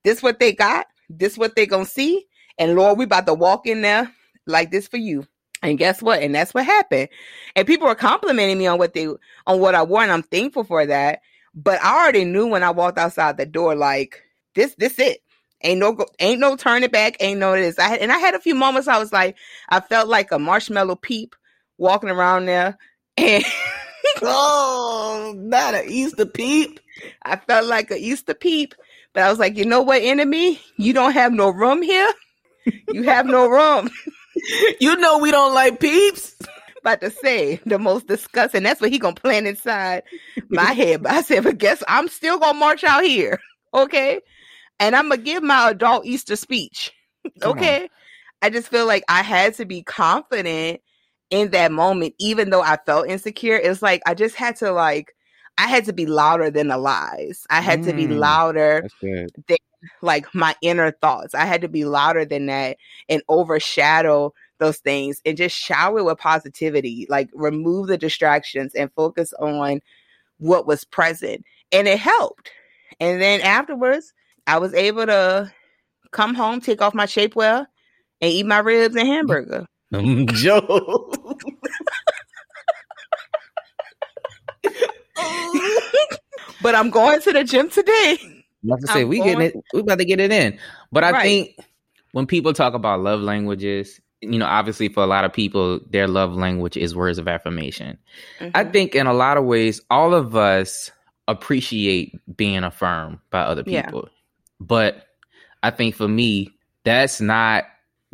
This 0.04 0.22
what 0.22 0.38
they 0.38 0.52
got. 0.52 0.86
This 1.08 1.38
what 1.38 1.56
they 1.56 1.66
gonna 1.66 1.84
see. 1.84 2.26
And 2.58 2.74
Lord, 2.74 2.98
we 2.98 3.04
about 3.04 3.26
to 3.26 3.34
walk 3.34 3.66
in 3.66 3.82
there 3.82 4.10
like 4.46 4.70
this 4.70 4.88
for 4.88 4.96
you. 4.96 5.26
And 5.62 5.78
guess 5.78 6.02
what? 6.02 6.22
And 6.22 6.34
that's 6.34 6.52
what 6.52 6.64
happened. 6.64 7.08
And 7.54 7.66
people 7.66 7.86
were 7.86 7.94
complimenting 7.94 8.58
me 8.58 8.66
on 8.66 8.78
what 8.78 8.94
they 8.94 9.06
on 9.06 9.60
what 9.60 9.74
I 9.74 9.82
wore, 9.82 10.02
and 10.02 10.10
I'm 10.10 10.22
thankful 10.22 10.64
for 10.64 10.84
that. 10.84 11.20
But 11.54 11.82
I 11.82 12.02
already 12.02 12.24
knew 12.24 12.46
when 12.46 12.62
I 12.62 12.70
walked 12.70 12.98
outside 12.98 13.36
the 13.36 13.46
door, 13.46 13.74
like 13.76 14.22
this, 14.54 14.74
this 14.76 14.98
it. 14.98 15.22
Ain't 15.64 15.78
no, 15.78 15.92
go- 15.92 16.08
ain't 16.18 16.40
no 16.40 16.56
turning 16.56 16.90
back. 16.90 17.16
Ain't 17.20 17.38
no 17.38 17.52
this. 17.52 17.78
I 17.78 17.88
had, 17.88 18.00
and 18.00 18.10
I 18.10 18.18
had 18.18 18.34
a 18.34 18.40
few 18.40 18.54
moments. 18.54 18.88
I 18.88 18.98
was 18.98 19.12
like, 19.12 19.36
I 19.68 19.78
felt 19.78 20.08
like 20.08 20.32
a 20.32 20.38
marshmallow 20.38 20.96
peep 20.96 21.36
walking 21.78 22.10
around 22.10 22.46
there, 22.46 22.76
and 23.16 23.44
oh, 24.22 25.34
not 25.36 25.74
an 25.74 25.84
Easter 25.88 26.26
peep. 26.26 26.80
I 27.22 27.36
felt 27.36 27.66
like 27.66 27.90
a 27.92 27.96
Easter 27.98 28.34
peep, 28.34 28.74
but 29.12 29.22
I 29.22 29.30
was 29.30 29.38
like, 29.38 29.56
you 29.56 29.64
know 29.64 29.82
what, 29.82 30.02
enemy? 30.02 30.60
You 30.76 30.92
don't 30.92 31.12
have 31.12 31.32
no 31.32 31.50
room 31.50 31.82
here. 31.82 32.12
You 32.90 33.04
have 33.04 33.26
no 33.26 33.46
room. 33.46 33.90
You 34.80 34.96
know 34.96 35.18
we 35.18 35.30
don't 35.30 35.54
like 35.54 35.78
peeps. 35.80 36.36
about 36.80 37.00
to 37.00 37.10
say 37.10 37.60
the 37.66 37.78
most 37.78 38.06
disgusting. 38.06 38.62
That's 38.62 38.80
what 38.80 38.90
he 38.90 38.98
gonna 38.98 39.14
plant 39.14 39.46
inside 39.46 40.02
my 40.48 40.72
head. 40.72 41.02
But 41.02 41.12
I 41.12 41.22
said, 41.22 41.44
but 41.44 41.58
guess 41.58 41.82
I'm 41.88 42.08
still 42.08 42.38
gonna 42.38 42.58
march 42.58 42.82
out 42.84 43.04
here, 43.04 43.38
okay? 43.74 44.20
And 44.80 44.96
I'm 44.96 45.08
gonna 45.08 45.22
give 45.22 45.42
my 45.42 45.70
adult 45.70 46.06
Easter 46.06 46.36
speech, 46.36 46.92
okay? 47.42 47.88
I 48.42 48.50
just 48.50 48.68
feel 48.68 48.86
like 48.86 49.04
I 49.08 49.22
had 49.22 49.54
to 49.54 49.64
be 49.64 49.82
confident 49.82 50.80
in 51.30 51.50
that 51.52 51.70
moment, 51.72 52.14
even 52.18 52.50
though 52.50 52.62
I 52.62 52.78
felt 52.84 53.08
insecure. 53.08 53.56
It's 53.56 53.82
like 53.82 54.02
I 54.06 54.14
just 54.14 54.34
had 54.34 54.56
to 54.56 54.72
like 54.72 55.14
I 55.58 55.68
had 55.68 55.84
to 55.84 55.92
be 55.92 56.06
louder 56.06 56.50
than 56.50 56.68
the 56.68 56.78
lies. 56.78 57.46
I 57.50 57.60
had 57.60 57.82
to 57.84 57.92
be 57.92 58.06
Mm. 58.08 58.18
louder 58.18 58.88
good. 59.46 59.58
Like 60.00 60.32
my 60.34 60.54
inner 60.62 60.90
thoughts. 60.90 61.34
I 61.34 61.44
had 61.44 61.62
to 61.62 61.68
be 61.68 61.84
louder 61.84 62.24
than 62.24 62.46
that 62.46 62.76
and 63.08 63.22
overshadow 63.28 64.32
those 64.58 64.78
things 64.78 65.20
and 65.24 65.36
just 65.36 65.56
shower 65.56 66.04
with 66.04 66.18
positivity, 66.18 67.06
like 67.08 67.28
remove 67.32 67.88
the 67.88 67.98
distractions 67.98 68.74
and 68.74 68.92
focus 68.94 69.32
on 69.38 69.80
what 70.38 70.66
was 70.66 70.84
present. 70.84 71.44
And 71.72 71.88
it 71.88 71.98
helped. 71.98 72.50
And 73.00 73.20
then 73.20 73.40
afterwards, 73.40 74.12
I 74.46 74.58
was 74.58 74.74
able 74.74 75.06
to 75.06 75.52
come 76.10 76.34
home, 76.34 76.60
take 76.60 76.82
off 76.82 76.94
my 76.94 77.06
shapewear, 77.06 77.66
and 78.20 78.30
eat 78.30 78.46
my 78.46 78.58
ribs 78.58 78.94
and 78.94 79.04
mm-hmm. 79.04 79.12
hamburger. 79.12 79.66
Mm-hmm. 79.92 80.26
Joe. 80.36 81.36
but 86.62 86.74
I'm 86.74 86.90
going 86.90 87.20
to 87.22 87.32
the 87.32 87.44
gym 87.44 87.68
today. 87.68 88.18
Like 88.64 88.80
I 88.88 88.92
say, 88.92 89.04
we 89.04 89.18
going... 89.18 89.38
getting 89.38 89.46
it. 89.60 89.64
We 89.74 89.80
about 89.80 89.98
to 89.98 90.04
get 90.04 90.20
it 90.20 90.30
in. 90.30 90.58
But 90.90 91.04
I 91.04 91.10
right. 91.10 91.22
think 91.22 91.56
when 92.12 92.26
people 92.26 92.52
talk 92.52 92.74
about 92.74 93.00
love 93.00 93.20
languages, 93.20 94.00
you 94.20 94.38
know, 94.38 94.46
obviously 94.46 94.88
for 94.88 95.02
a 95.02 95.06
lot 95.06 95.24
of 95.24 95.32
people, 95.32 95.80
their 95.90 96.06
love 96.06 96.34
language 96.34 96.76
is 96.76 96.94
words 96.94 97.18
of 97.18 97.26
affirmation. 97.26 97.98
Mm-hmm. 98.38 98.50
I 98.54 98.64
think 98.64 98.94
in 98.94 99.06
a 99.06 99.14
lot 99.14 99.36
of 99.36 99.44
ways, 99.44 99.80
all 99.90 100.14
of 100.14 100.36
us 100.36 100.90
appreciate 101.28 102.14
being 102.36 102.62
affirmed 102.62 103.18
by 103.30 103.40
other 103.40 103.64
people. 103.64 104.02
Yeah. 104.04 104.10
But 104.60 105.06
I 105.62 105.70
think 105.70 105.96
for 105.96 106.08
me, 106.08 106.50
that's 106.84 107.20
not 107.20 107.64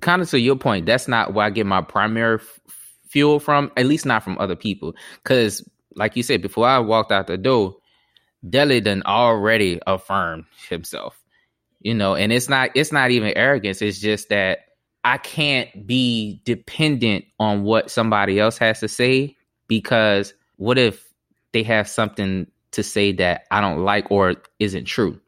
kind 0.00 0.22
of 0.22 0.30
to 0.30 0.38
your 0.38 0.56
point. 0.56 0.86
That's 0.86 1.08
not 1.08 1.34
where 1.34 1.46
I 1.46 1.50
get 1.50 1.66
my 1.66 1.82
primary 1.82 2.36
f- 2.36 2.60
fuel 3.08 3.40
from. 3.40 3.70
At 3.76 3.86
least 3.86 4.06
not 4.06 4.22
from 4.22 4.38
other 4.38 4.56
people. 4.56 4.94
Because, 5.22 5.66
like 5.94 6.16
you 6.16 6.22
said, 6.22 6.40
before 6.40 6.66
I 6.66 6.78
walked 6.78 7.12
out 7.12 7.26
the 7.26 7.36
door, 7.36 7.76
Dudley 8.48 8.80
done 8.80 9.02
already 9.04 9.80
affirmed 9.86 10.44
himself. 10.68 11.22
You 11.80 11.94
know, 11.94 12.14
and 12.14 12.32
it's 12.32 12.48
not 12.48 12.70
it's 12.74 12.92
not 12.92 13.10
even 13.10 13.36
arrogance. 13.36 13.80
It's 13.82 14.00
just 14.00 14.30
that 14.30 14.60
I 15.04 15.18
can't 15.18 15.86
be 15.86 16.42
dependent 16.44 17.24
on 17.38 17.62
what 17.62 17.90
somebody 17.90 18.38
else 18.40 18.58
has 18.58 18.80
to 18.80 18.88
say 18.88 19.36
because 19.68 20.34
what 20.56 20.76
if 20.76 21.06
they 21.52 21.62
have 21.62 21.88
something 21.88 22.46
to 22.72 22.82
say 22.82 23.12
that 23.12 23.44
I 23.50 23.60
don't 23.60 23.84
like 23.84 24.10
or 24.10 24.34
isn't 24.58 24.86
true? 24.86 25.20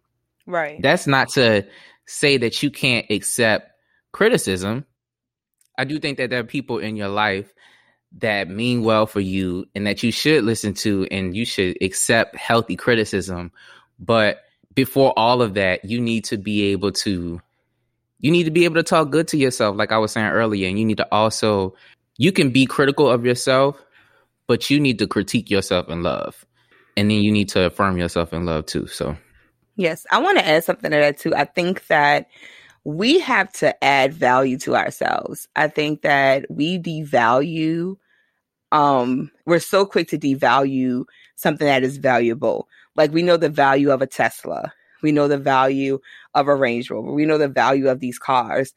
Right. 0.47 0.83
That's 0.83 1.07
not 1.07 1.29
to 1.31 1.67
say 2.07 2.37
that 2.39 2.63
you 2.63 2.71
can't 2.71 3.07
accept 3.11 3.71
criticism. 4.13 4.85
I 5.79 5.85
do 5.85 5.99
think 5.99 6.19
that 6.19 6.31
there 6.31 6.41
are 6.41 6.45
people 6.45 6.79
in 6.79 6.97
your 6.97 7.09
life 7.09 7.53
that 8.19 8.49
mean 8.49 8.83
well 8.83 9.07
for 9.07 9.21
you 9.21 9.67
and 9.75 9.87
that 9.87 10.03
you 10.03 10.11
should 10.11 10.45
listen 10.45 10.75
to 10.75 11.07
and 11.11 11.37
you 11.37 11.45
should 11.45 11.77
accept 11.81 12.37
healthy 12.37 12.77
criticism. 12.77 13.53
But 13.99 14.43
before 14.75 15.13
all 15.17 15.43
of 15.43 15.55
that, 15.55 15.85
you 15.85 16.01
need 16.01 16.25
to 16.27 16.37
be 16.37 16.73
able 16.73 16.93
to 16.93 17.41
you 18.23 18.31
need 18.31 18.45
to 18.45 18.51
be 18.51 18.65
able 18.65 18.75
to 18.75 18.83
talk 18.83 19.11
good 19.11 19.29
to 19.29 19.39
yourself 19.39 19.77
like 19.77 19.93
I 19.93 19.99
was 19.99 20.13
saying 20.13 20.27
earlier 20.27 20.69
and 20.69 20.79
you 20.79 20.85
need 20.85 20.99
to 20.99 21.09
also 21.11 21.75
you 22.19 22.33
can 22.33 22.51
be 22.51 22.67
critical 22.67 23.09
of 23.09 23.25
yourself, 23.25 23.83
but 24.47 24.69
you 24.69 24.79
need 24.79 24.99
to 24.99 25.07
critique 25.07 25.51
yourself 25.51 25.89
in 25.89 26.03
love. 26.03 26.45
And 26.97 27.11
then 27.11 27.19
you 27.19 27.33
need 27.33 27.49
to 27.51 27.67
affirm 27.67 27.97
yourself 27.97 28.33
in 28.35 28.45
love 28.45 28.67
too. 28.67 28.87
So 28.89 29.17
Yes, 29.77 30.07
I 30.11 30.19
want 30.19 30.39
to 30.39 30.47
add 30.47 30.65
something 30.65 30.91
to 30.91 30.97
that 30.99 31.19
too. 31.19 31.35
I 31.35 31.45
think 31.45 31.87
that 31.87 32.27
we 32.85 33.19
have 33.21 33.53
to 33.53 33.85
add 33.85 34.15
value 34.15 34.59
to 34.59 34.77
ourselves. 34.77 35.49
I 35.57 35.69
think 35.69 36.03
that 36.03 36.47
we 36.51 36.79
devalue 36.79 37.97
um 38.73 39.31
we're 39.47 39.59
so 39.59 39.85
quick 39.85 40.09
to 40.09 40.19
devalue 40.19 41.05
something 41.35 41.67
that 41.67 41.83
is 41.83 41.99
valuable. 41.99 42.69
Like 42.97 43.13
we 43.13 43.23
know 43.23 43.37
the 43.37 43.49
value 43.49 43.91
of 43.91 44.03
a 44.03 44.07
Tesla. 44.07 44.73
We 45.03 45.13
know 45.13 45.29
the 45.29 45.39
value 45.39 45.99
of 46.35 46.49
a 46.49 46.55
Range 46.55 46.91
Rover. 46.91 47.13
We 47.13 47.25
know 47.25 47.39
the 47.39 47.49
value 47.49 47.89
of 47.89 48.01
these 48.01 48.19
cars. 48.19 48.75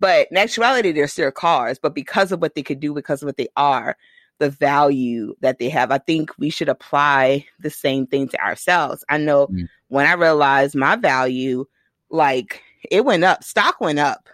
But 0.00 0.28
in 0.30 0.36
actuality, 0.36 0.92
they're 0.92 1.08
still 1.08 1.30
cars. 1.30 1.78
But 1.78 1.94
because 1.94 2.32
of 2.32 2.40
what 2.40 2.54
they 2.54 2.62
could 2.62 2.80
do, 2.80 2.94
because 2.94 3.22
of 3.22 3.26
what 3.26 3.36
they 3.36 3.48
are, 3.56 3.96
the 4.38 4.50
value 4.50 5.34
that 5.40 5.58
they 5.58 5.68
have, 5.68 5.90
I 5.90 5.98
think 5.98 6.30
we 6.38 6.50
should 6.50 6.68
apply 6.68 7.46
the 7.58 7.70
same 7.70 8.06
thing 8.06 8.28
to 8.28 8.40
ourselves. 8.42 9.04
I 9.08 9.18
know 9.18 9.48
mm. 9.48 9.68
when 9.88 10.06
I 10.06 10.12
realized 10.12 10.76
my 10.76 10.96
value, 10.96 11.66
like 12.10 12.62
it 12.90 13.04
went 13.04 13.24
up, 13.24 13.44
stock 13.44 13.80
went 13.80 13.98
up. 13.98 14.28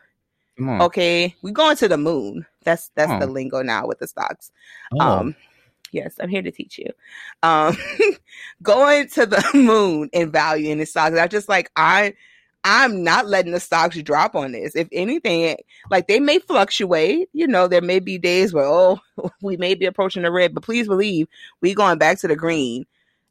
Okay, 0.60 1.34
we 1.42 1.50
going 1.50 1.76
to 1.76 1.88
the 1.88 1.96
moon. 1.96 2.46
That's 2.62 2.90
that's 2.94 3.10
oh. 3.10 3.18
the 3.18 3.26
lingo 3.26 3.62
now 3.62 3.86
with 3.86 3.98
the 3.98 4.06
stocks. 4.06 4.52
Oh. 4.92 5.00
Um, 5.00 5.36
yes, 5.90 6.14
I'm 6.20 6.28
here 6.28 6.42
to 6.42 6.52
teach 6.52 6.78
you. 6.78 6.90
Um, 7.42 7.76
going 8.62 9.08
to 9.10 9.26
the 9.26 9.44
moon 9.54 10.10
in 10.12 10.30
value 10.30 10.70
in 10.70 10.78
the 10.78 10.86
stocks. 10.86 11.16
I 11.16 11.26
just 11.26 11.48
like 11.48 11.70
I 11.74 12.14
I'm 12.64 13.04
not 13.04 13.26
letting 13.26 13.52
the 13.52 13.60
stocks 13.60 14.00
drop 14.02 14.34
on 14.34 14.52
this. 14.52 14.74
If 14.74 14.88
anything, 14.90 15.56
like 15.90 16.08
they 16.08 16.18
may 16.18 16.38
fluctuate, 16.38 17.28
you 17.34 17.46
know, 17.46 17.68
there 17.68 17.82
may 17.82 18.00
be 18.00 18.16
days 18.16 18.54
where, 18.54 18.64
oh, 18.64 19.00
we 19.42 19.58
may 19.58 19.74
be 19.74 19.84
approaching 19.84 20.22
the 20.22 20.32
red, 20.32 20.54
but 20.54 20.62
please 20.62 20.88
believe 20.88 21.28
we 21.60 21.74
going 21.74 21.98
back 21.98 22.18
to 22.20 22.28
the 22.28 22.36
green 22.36 22.86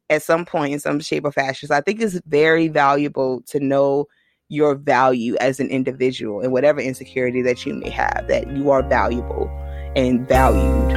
at 0.10 0.22
some 0.22 0.46
point 0.46 0.74
in 0.74 0.80
some 0.80 1.00
shape 1.00 1.26
or 1.26 1.32
fashion. 1.32 1.68
So 1.68 1.76
I 1.76 1.82
think 1.82 2.00
it's 2.00 2.22
very 2.28 2.68
valuable 2.68 3.42
to 3.48 3.60
know 3.60 4.08
your 4.54 4.76
value 4.76 5.36
as 5.38 5.60
an 5.60 5.68
individual 5.70 6.40
and 6.42 6.52
whatever 6.52 6.80
insecurity 6.80 7.42
that 7.42 7.66
you 7.66 7.74
may 7.74 7.90
have, 7.90 8.26
that 8.28 8.56
you 8.56 8.70
are 8.70 8.84
valuable 8.88 9.50
and 9.96 10.28
valued. 10.28 10.92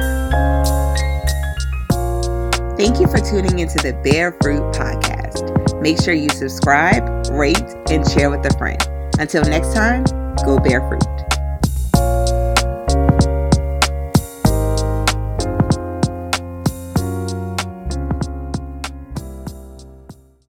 Thank 2.77 2.99
you 2.99 3.07
for 3.07 3.17
tuning 3.17 3.57
into 3.57 3.77
the 3.79 3.99
Bear 4.03 4.37
Fruit 4.43 4.61
Podcast. 4.73 5.81
Make 5.81 5.99
sure 5.99 6.13
you 6.13 6.29
subscribe, 6.29 7.03
rate, 7.31 7.57
and 7.89 8.07
share 8.07 8.29
with 8.29 8.45
a 8.45 8.55
friend. 8.57 8.81
Until 9.19 9.41
next 9.43 9.73
time, 9.73 10.03
go 10.45 10.59
bear 10.59 10.87
fruit. 10.87 11.16